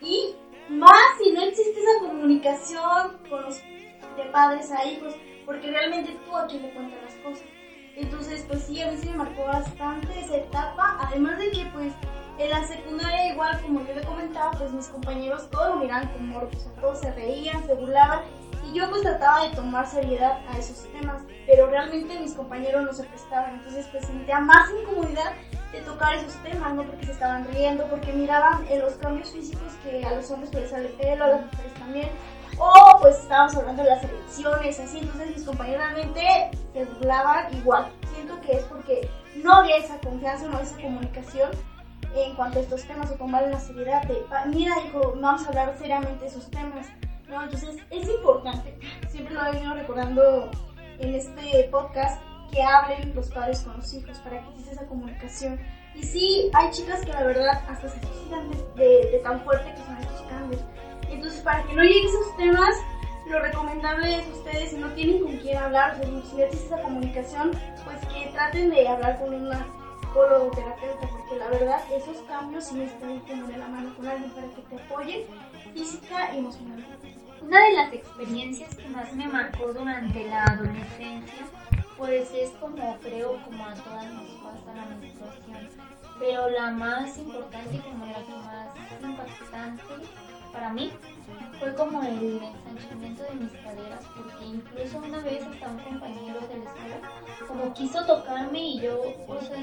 Y 0.00 0.36
más 0.68 1.18
si 1.22 1.32
no 1.32 1.42
existe 1.42 1.80
esa 1.80 2.06
comunicación 2.06 3.18
con 3.28 3.42
los 3.42 3.60
de 4.16 4.24
padres 4.32 4.70
a 4.70 4.84
hijos, 4.84 5.14
porque 5.46 5.70
realmente 5.70 6.16
tú 6.26 6.36
a 6.36 6.46
quien 6.46 6.62
le 6.62 6.70
cuentas 6.70 6.98
las 7.02 7.14
cosas. 7.16 7.46
Entonces, 7.96 8.44
pues 8.46 8.62
sí, 8.64 8.80
a 8.80 8.90
mí 8.90 8.96
sí 8.96 9.08
me 9.08 9.16
marcó 9.16 9.44
bastante 9.44 10.20
esa 10.20 10.36
etapa, 10.36 10.98
además 11.00 11.38
de 11.38 11.50
que 11.50 11.66
pues 11.72 11.92
en 12.38 12.50
la 12.50 12.64
secundaria 12.64 13.32
igual, 13.32 13.60
como 13.62 13.84
yo 13.84 13.94
le 13.94 14.04
comentaba, 14.04 14.52
pues 14.52 14.72
mis 14.72 14.86
compañeros 14.86 15.50
todos 15.50 15.74
lo 15.74 15.80
miraban 15.80 16.06
con 16.12 16.28
morbo, 16.28 16.50
o 16.56 16.60
sea, 16.60 16.72
todos 16.80 17.00
se 17.00 17.12
reían, 17.12 17.66
se 17.66 17.74
burlaban, 17.74 18.20
y 18.64 18.78
yo 18.78 18.88
pues 18.88 19.02
trataba 19.02 19.48
de 19.48 19.56
tomar 19.56 19.86
seriedad 19.88 20.38
a 20.48 20.58
esos 20.58 20.86
temas, 20.92 21.22
pero 21.46 21.66
realmente 21.66 22.20
mis 22.20 22.34
compañeros 22.34 22.84
no 22.84 22.92
se 22.92 23.04
prestaban, 23.04 23.54
entonces 23.54 23.86
pues 23.90 24.04
sentía 24.06 24.38
más 24.38 24.70
incomodidad 24.80 25.34
de 25.72 25.80
tocar 25.82 26.14
esos 26.14 26.34
temas, 26.42 26.74
¿no? 26.74 26.84
Porque 26.84 27.06
se 27.06 27.12
estaban 27.12 27.46
riendo, 27.48 27.86
porque 27.88 28.12
miraban 28.12 28.64
en 28.68 28.80
los 28.80 28.94
cambios 28.94 29.30
físicos 29.30 29.72
que 29.82 30.04
a 30.04 30.14
los 30.14 30.30
hombres 30.30 30.52
les 30.54 30.70
sale 30.70 30.88
pelo, 30.88 31.24
a 31.24 31.28
las 31.28 31.40
mujeres 31.46 31.74
también, 31.74 32.08
o 32.58 32.98
pues 33.00 33.18
estábamos 33.18 33.56
hablando 33.56 33.82
de 33.82 33.90
las 33.90 34.04
elecciones, 34.04 34.80
así, 34.80 34.98
entonces 34.98 35.36
mis 35.36 35.44
compañeros 35.44 35.82
realmente 35.82 36.50
se 36.72 36.84
burlaban 36.84 37.54
igual. 37.54 37.92
Siento 38.14 38.40
que 38.40 38.52
es 38.52 38.64
porque 38.64 39.08
no 39.36 39.52
había 39.54 39.76
esa 39.76 39.98
confianza, 39.98 40.46
no 40.46 40.56
había 40.56 40.66
esa 40.66 40.80
comunicación 40.80 41.50
en 42.14 42.34
cuanto 42.34 42.58
a 42.58 42.62
estos 42.62 42.84
temas 42.84 43.10
o 43.10 43.14
tomar 43.14 43.46
la 43.48 43.60
seriedad 43.60 44.02
de, 44.04 44.24
mira, 44.46 44.74
hijo, 44.86 45.14
vamos 45.20 45.44
a 45.44 45.48
hablar 45.48 45.76
seriamente 45.78 46.20
de 46.20 46.26
esos 46.30 46.50
temas. 46.50 46.86
¿no? 47.28 47.42
Entonces 47.42 47.76
es 47.90 48.08
importante, 48.08 48.78
siempre 49.08 49.34
lo 49.34 49.46
he 49.46 49.52
venido 49.52 49.74
recordando 49.74 50.50
en 50.98 51.14
este 51.14 51.68
podcast, 51.70 52.20
que 52.50 52.62
hablen 52.62 53.14
los 53.14 53.30
padres 53.30 53.60
con 53.60 53.76
los 53.76 53.92
hijos 53.92 54.18
para 54.18 54.40
que 54.40 54.48
exista 54.50 54.72
esa 54.72 54.86
comunicación. 54.86 55.60
Y 55.94 56.02
sí, 56.02 56.50
hay 56.54 56.70
chicas 56.70 57.04
que 57.04 57.12
la 57.12 57.24
verdad 57.24 57.62
hasta 57.68 57.88
se 57.88 58.00
suicidan 58.00 58.50
de, 58.76 59.10
de 59.12 59.20
tan 59.22 59.40
fuerte 59.42 59.72
que 59.72 59.82
son 59.82 59.96
estos 59.98 60.22
cambios. 60.22 60.62
Entonces, 61.10 61.40
para 61.40 61.62
que 61.64 61.74
no 61.74 61.82
lleguen 61.82 62.06
esos 62.06 62.36
temas, 62.36 62.74
lo 63.28 63.40
recomendable 63.40 64.16
es 64.16 64.28
ustedes, 64.28 64.70
si 64.70 64.76
no 64.78 64.88
tienen 64.92 65.22
con 65.22 65.36
quién 65.38 65.58
hablar, 65.58 65.98
o 66.00 66.04
si 66.04 66.10
no 66.10 66.18
existe 66.18 66.66
esa 66.66 66.82
comunicación, 66.82 67.50
pues 67.84 67.98
que 68.06 68.30
traten 68.32 68.70
de 68.70 68.88
hablar 68.88 69.18
con 69.18 69.34
una 69.34 69.66
psicólogo 70.00 70.50
terapeuta, 70.52 71.08
porque 71.08 71.36
la 71.36 71.48
verdad, 71.48 71.80
esos 71.94 72.16
cambios 72.22 72.64
sí 72.64 72.76
necesitan 72.76 73.46
de 73.46 73.58
la 73.58 73.68
mano 73.68 73.94
con 73.94 74.06
alguien 74.06 74.30
para 74.30 74.48
que 74.48 74.62
te 74.62 74.82
apoyen 74.82 75.20
física 75.74 76.34
y 76.34 76.38
emocionalmente. 76.38 77.14
Una 77.42 77.62
de 77.62 77.72
las 77.74 77.92
experiencias 77.92 78.74
que 78.74 78.88
más 78.88 79.12
me 79.12 79.28
marcó 79.28 79.72
durante 79.72 80.24
la 80.28 80.44
adolescencia, 80.44 81.46
pues 81.98 82.30
es 82.32 82.50
como 82.60 82.96
creo 83.00 83.42
como 83.44 83.66
a 83.66 83.74
todas 83.74 84.06
nos 84.12 84.30
pasa 84.40 84.74
la 84.74 84.86
menstruación, 84.96 85.68
pero 86.18 86.48
la 86.48 86.70
más 86.70 87.18
importante 87.18 87.80
como 87.80 88.06
la 88.06 88.14
que 88.14 88.32
más 88.32 89.02
impactante 89.02 89.82
para 90.52 90.72
mí 90.72 90.92
fue 91.58 91.74
como 91.74 92.02
el 92.02 92.40
ensanchamiento 92.40 93.24
de 93.24 93.34
mis 93.34 93.52
caderas, 93.52 94.04
porque 94.16 94.46
incluso 94.46 94.98
una 94.98 95.18
vez 95.18 95.44
hasta 95.44 95.68
un 95.68 95.78
compañero 95.80 96.40
de 96.40 96.58
la 96.58 96.70
escuela 96.70 97.12
como 97.48 97.74
quiso 97.74 98.06
tocarme 98.06 98.60
y 98.60 98.80
yo, 98.80 99.00
o 99.26 99.40
sea, 99.40 99.58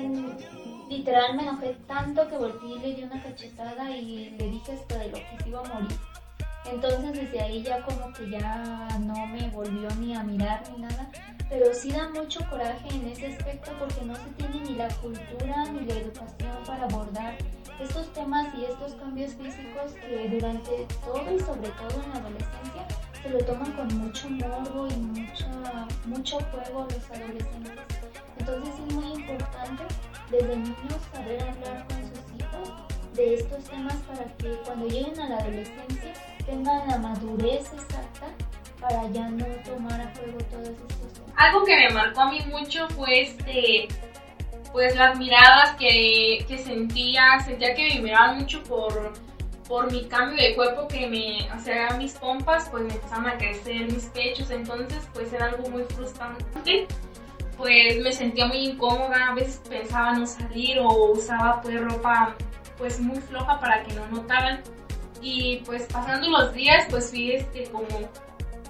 literal 0.89 1.36
me 1.36 1.43
enojé 1.43 1.78
tanto 1.88 2.28
que 2.28 2.38
volví 2.38 2.74
y 2.74 2.80
le 2.80 2.95
di 2.95 3.04
una 3.04 3.24
cachetada 3.24 3.91
y 3.91 4.32
le 4.32 4.50
dije 4.50 4.74
hasta 4.74 5.00
de 5.00 5.08
lo 5.08 5.17
que 5.17 5.50
iba 5.50 5.62
a 5.62 5.74
morir. 5.74 6.14
Entonces 6.71 7.13
desde 7.13 7.39
ahí 7.41 7.63
ya 7.63 7.82
como 7.84 8.12
que 8.13 8.30
ya 8.30 8.88
no 9.01 9.28
me 9.28 9.49
volvió 9.49 9.89
ni 9.99 10.15
a 10.15 10.23
mirar 10.23 10.63
ni 10.71 10.82
nada, 10.82 11.10
pero 11.49 11.73
sí 11.73 11.91
da 11.91 12.10
mucho 12.10 12.39
coraje 12.49 12.88
en 12.89 13.08
ese 13.08 13.28
aspecto 13.28 13.71
porque 13.80 14.04
no 14.04 14.15
se 14.15 14.30
tiene 14.38 14.62
ni 14.62 14.75
la 14.75 14.88
cultura 14.95 15.65
ni 15.71 15.86
la 15.86 15.93
educación 15.93 16.51
para 16.65 16.86
abordar 16.86 17.36
estos 17.80 18.12
temas 18.13 18.54
y 18.56 18.65
estos 18.65 18.95
cambios 18.95 19.34
físicos 19.34 19.93
que 19.93 20.30
durante 20.30 20.88
todo 21.04 21.23
y 21.34 21.39
sobre 21.39 21.69
todo 21.69 22.04
en 22.04 22.10
la 22.10 22.17
adolescencia 22.17 22.88
se 23.21 23.30
lo 23.30 23.39
toman 23.39 23.71
con 23.73 23.97
mucho 23.97 24.30
morbo 24.30 24.88
y 24.88 24.95
mucho, 24.97 25.45
mucho 26.06 26.39
juego 26.51 26.88
los 26.89 27.12
adolescentes. 27.12 27.73
Entonces 28.38 28.73
es 28.88 28.93
muy 28.93 29.06
importante 29.06 29.84
desde 30.32 30.56
niños 30.56 31.01
saber 31.13 31.41
hablar 31.41 31.86
con 31.88 31.97
sus 32.04 32.39
hijos 32.39 32.73
de 33.13 33.36
estos 33.36 33.63
temas 33.65 33.95
para 34.08 34.25
que 34.38 34.56
cuando 34.65 34.88
lleguen 34.88 35.19
a 35.19 35.30
la 35.30 35.38
adolescencia 35.38 36.13
tengan 36.45 36.88
la 36.88 36.97
madurez 36.97 37.71
exacta 37.73 38.27
para 38.79 39.08
ya 39.10 39.29
no 39.29 39.45
tomar 39.65 39.99
a 40.01 40.13
juego 40.15 40.38
todos 40.51 40.69
estos 40.69 41.13
temas? 41.13 41.31
Algo 41.36 41.65
que 41.65 41.75
me 41.75 41.89
marcó 41.89 42.21
a 42.21 42.31
mí 42.31 42.39
mucho 42.49 42.88
fue 42.89 43.21
este, 43.21 43.88
pues 44.71 44.95
las 44.95 45.17
miradas 45.17 45.75
que, 45.77 46.45
que 46.47 46.58
sentía, 46.58 47.39
sentía 47.45 47.73
que 47.75 47.95
me 47.95 48.01
miraban 48.01 48.39
mucho 48.39 48.63
por, 48.63 49.13
por 49.67 49.91
mi 49.91 50.05
cambio 50.05 50.41
de 50.41 50.55
cuerpo 50.55 50.88
que 50.88 51.08
me, 51.08 51.49
o 51.51 51.97
mis 51.97 52.13
pompas 52.13 52.69
pues 52.69 52.84
me 52.84 52.93
empezaban 52.93 53.27
a 53.27 53.38
crecer, 53.38 53.91
mis 53.91 54.05
pechos, 54.05 54.51
entonces 54.51 55.08
pues 55.13 55.34
era 55.34 55.45
algo 55.47 55.69
muy 55.69 55.84
frustrante 55.84 56.88
pues 57.58 57.97
me 58.01 58.12
sentía 58.12 58.47
muy 58.47 58.58
incómoda, 58.58 59.29
a 59.29 59.34
veces 59.34 59.62
pensaba 59.69 60.13
no 60.13 60.27
salir 60.27 60.79
o 60.79 61.12
usaba 61.12 61.62
pues 61.62 61.79
ropa 61.81 62.36
pues 62.77 62.99
muy 62.99 63.19
floja 63.21 63.60
para 63.60 63.84
que 63.84 63.93
no 63.93 64.05
notaran 64.08 64.62
y 65.21 65.62
pues 65.65 65.88
pasando 65.91 66.30
los 66.30 66.54
días 66.54 66.86
pues 66.89 67.10
fui 67.10 67.32
este 67.32 67.63
como 67.71 67.88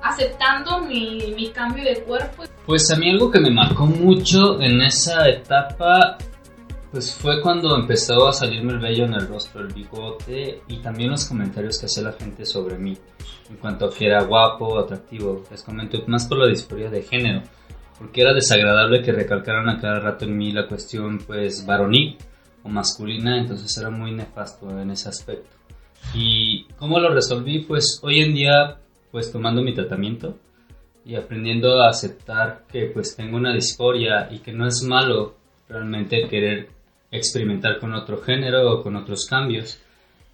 aceptando 0.01 0.81
mi, 0.81 1.33
mi 1.35 1.49
cambio 1.49 1.83
de 1.83 2.01
cuerpo. 2.03 2.43
Pues 2.65 2.89
a 2.91 2.95
mí 2.95 3.09
algo 3.09 3.31
que 3.31 3.39
me 3.39 3.49
marcó 3.49 3.85
mucho 3.85 4.59
en 4.61 4.81
esa 4.81 5.27
etapa 5.27 6.17
pues 6.91 7.13
fue 7.13 7.41
cuando 7.41 7.75
empezó 7.75 8.27
a 8.27 8.31
salirme 8.31 8.71
el 8.71 8.79
vello 8.79 9.05
en 9.05 9.15
el 9.15 9.27
rostro, 9.27 9.61
el 9.61 9.73
bigote 9.73 10.61
y 10.67 10.77
también 10.77 11.11
los 11.11 11.25
comentarios 11.25 11.77
que 11.77 11.87
hacía 11.87 12.03
la 12.03 12.13
gente 12.13 12.45
sobre 12.45 12.77
mí 12.77 12.97
en 13.49 13.57
cuanto 13.57 13.85
a 13.85 13.93
que 13.93 14.05
era 14.05 14.23
guapo 14.23 14.79
atractivo. 14.79 15.43
Les 15.51 15.61
comento 15.61 16.01
más 16.07 16.25
por 16.27 16.37
la 16.37 16.47
disforia 16.47 16.89
de 16.89 17.01
género 17.03 17.41
porque 17.97 18.21
era 18.21 18.33
desagradable 18.33 19.01
que 19.01 19.11
recalcaran 19.11 19.69
a 19.69 19.79
cada 19.79 19.99
rato 19.99 20.25
en 20.25 20.37
mí 20.37 20.51
la 20.51 20.67
cuestión 20.67 21.19
pues 21.19 21.65
varonil 21.65 22.17
o 22.63 22.69
masculina, 22.69 23.37
entonces 23.37 23.77
era 23.77 23.89
muy 23.89 24.11
nefasto 24.11 24.69
en 24.79 24.91
ese 24.91 25.09
aspecto. 25.09 25.54
¿Y 26.13 26.65
cómo 26.77 26.99
lo 26.99 27.13
resolví? 27.13 27.59
Pues 27.59 27.99
hoy 28.03 28.21
en 28.21 28.33
día 28.33 28.77
pues 29.11 29.31
tomando 29.31 29.61
mi 29.61 29.73
tratamiento 29.73 30.37
y 31.05 31.15
aprendiendo 31.15 31.81
a 31.81 31.89
aceptar 31.89 32.65
que 32.69 32.87
pues 32.87 33.15
tengo 33.15 33.37
una 33.37 33.53
disforia 33.53 34.27
y 34.31 34.39
que 34.39 34.51
no 34.51 34.67
es 34.67 34.83
malo 34.83 35.35
realmente 35.69 36.27
querer 36.27 36.69
experimentar 37.11 37.79
con 37.79 37.93
otro 37.93 38.17
género 38.17 38.71
o 38.71 38.83
con 38.83 38.95
otros 38.95 39.25
cambios. 39.25 39.79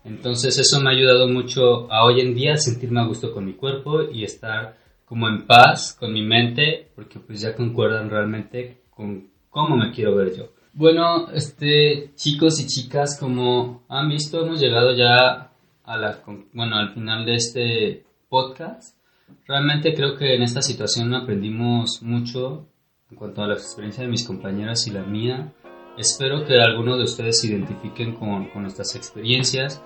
Entonces 0.04 0.58
eso 0.58 0.82
me 0.82 0.90
ha 0.90 0.94
ayudado 0.94 1.28
mucho 1.28 1.92
a 1.92 2.04
hoy 2.06 2.22
en 2.22 2.34
día 2.34 2.58
sentirme 2.58 3.02
a 3.02 3.06
gusto 3.06 3.32
con 3.32 3.46
mi 3.46 3.54
cuerpo 3.54 4.02
y 4.12 4.24
estar 4.24 4.78
como 5.06 5.28
en 5.28 5.46
paz 5.46 5.96
con 6.00 6.14
mi 6.14 6.24
mente, 6.24 6.90
porque 6.96 7.20
pues 7.20 7.42
ya 7.42 7.56
concuerdan 7.56 8.10
realmente 8.10 8.82
con 8.90 9.30
cómo 9.50 9.76
me 9.76 9.92
quiero 9.92 10.16
ver 10.16 10.36
yo. 10.36 10.50
Bueno, 10.74 11.30
este, 11.34 12.12
chicos 12.16 12.60
y 12.62 12.66
chicas, 12.66 13.20
como 13.20 13.84
han 13.90 14.08
visto, 14.08 14.44
hemos 14.44 14.62
llegado 14.62 14.96
ya 14.96 15.51
a 15.92 15.98
la, 15.98 16.20
bueno, 16.54 16.78
al 16.78 16.94
final 16.94 17.26
de 17.26 17.36
este 17.36 18.06
podcast. 18.30 18.96
Realmente 19.46 19.94
creo 19.94 20.18
que 20.18 20.36
en 20.36 20.42
esta 20.42 20.62
situación 20.62 21.14
aprendimos 21.14 22.02
mucho 22.02 22.66
en 23.10 23.18
cuanto 23.18 23.44
a 23.44 23.48
la 23.48 23.56
experiencia 23.56 24.04
de 24.04 24.10
mis 24.10 24.26
compañeras 24.26 24.88
y 24.88 24.92
la 24.92 25.04
mía. 25.04 25.52
Espero 25.98 26.46
que 26.46 26.62
algunos 26.62 26.98
de 26.98 27.04
ustedes 27.04 27.42
se 27.42 27.48
identifiquen 27.48 28.14
con, 28.16 28.48
con 28.52 28.62
nuestras 28.62 28.96
experiencias. 28.96 29.82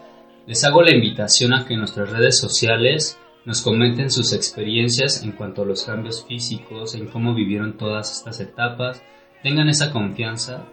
Les 0.46 0.64
hago 0.64 0.84
la 0.84 0.94
invitación 0.94 1.56
a 1.56 1.66
que 1.66 1.74
en 1.74 1.80
nuestras 1.80 2.12
redes 2.12 2.38
sociales 2.38 3.20
nos 3.46 3.64
comenten 3.64 4.12
sus 4.12 4.32
experiencias 4.34 5.24
en 5.24 5.32
cuanto 5.32 5.64
a 5.64 5.66
los 5.66 5.86
cambios 5.86 6.24
físicos, 6.24 6.94
en 6.94 7.08
cómo 7.08 7.34
vivieron 7.34 7.78
todas 7.78 8.16
estas 8.16 8.40
etapas, 8.40 9.02
tengan 9.42 9.70
esa 9.70 9.92
confianza 9.92 10.66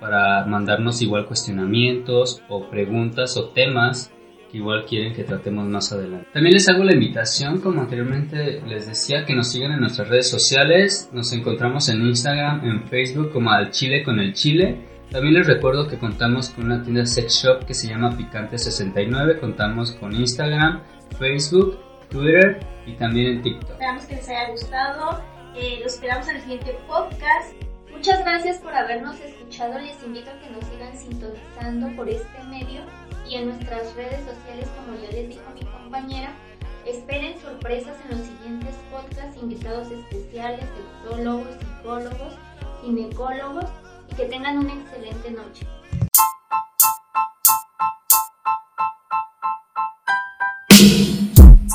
para 0.00 0.46
mandarnos 0.46 1.02
igual 1.02 1.26
cuestionamientos 1.26 2.42
o 2.48 2.70
preguntas 2.70 3.36
o 3.36 3.50
temas 3.50 4.12
que 4.50 4.58
igual 4.58 4.84
quieren 4.86 5.12
que 5.12 5.24
tratemos 5.24 5.66
más 5.66 5.92
adelante. 5.92 6.28
También 6.32 6.54
les 6.54 6.68
hago 6.68 6.84
la 6.84 6.94
invitación, 6.94 7.60
como 7.60 7.82
anteriormente 7.82 8.62
les 8.66 8.86
decía, 8.86 9.24
que 9.24 9.34
nos 9.34 9.50
sigan 9.50 9.72
en 9.72 9.80
nuestras 9.80 10.08
redes 10.08 10.30
sociales. 10.30 11.10
Nos 11.12 11.32
encontramos 11.32 11.88
en 11.88 12.02
Instagram, 12.02 12.64
en 12.64 12.88
Facebook 12.88 13.32
como 13.32 13.50
al 13.50 13.70
Chile 13.70 14.02
con 14.02 14.18
el 14.18 14.32
Chile. 14.32 14.78
También 15.10 15.34
les 15.34 15.46
recuerdo 15.46 15.88
que 15.88 15.98
contamos 15.98 16.50
con 16.50 16.66
una 16.66 16.82
tienda 16.82 17.06
sex 17.06 17.42
shop 17.42 17.64
que 17.64 17.74
se 17.74 17.88
llama 17.88 18.16
Picante69. 18.16 19.40
Contamos 19.40 19.92
con 19.92 20.14
Instagram, 20.14 20.82
Facebook 21.18 21.78
Twitter 22.08 22.60
y 22.86 22.92
también 22.94 23.36
en 23.36 23.42
TikTok. 23.42 23.70
Esperamos 23.70 24.04
que 24.06 24.16
les 24.16 24.28
haya 24.28 24.50
gustado. 24.50 25.22
Eh, 25.56 25.78
lo 25.80 25.86
esperamos 25.86 26.28
en 26.28 26.36
el 26.36 26.42
siguiente 26.42 26.78
podcast. 26.86 27.54
Muchas 27.90 28.20
gracias 28.20 28.58
por 28.58 28.74
habernos 28.74 29.18
escuchado. 29.20 29.78
Les 29.78 30.02
invito 30.04 30.30
a 30.30 30.38
que 30.40 30.50
nos 30.50 30.64
sigan 30.66 30.96
sintonizando 30.96 31.88
por 31.96 32.08
este 32.08 32.42
medio 32.44 32.82
y 33.28 33.34
en 33.34 33.46
nuestras 33.48 33.94
redes 33.94 34.24
sociales, 34.24 34.68
como 34.76 34.98
ya 35.02 35.10
les 35.10 35.28
dijo 35.28 35.42
mi 35.54 35.64
compañera. 35.66 36.32
Esperen 36.86 37.38
sorpresas 37.40 37.96
en 38.04 38.16
los 38.16 38.26
siguientes 38.26 38.74
podcasts, 38.90 39.36
invitados 39.40 39.90
especiales, 39.90 40.64
sexólogos, 41.02 41.48
psicólogos, 41.60 42.34
ginecólogos 42.82 43.66
y 44.10 44.14
que 44.14 44.24
tengan 44.24 44.58
una 44.58 44.72
excelente 44.72 45.30
noche. 45.30 45.66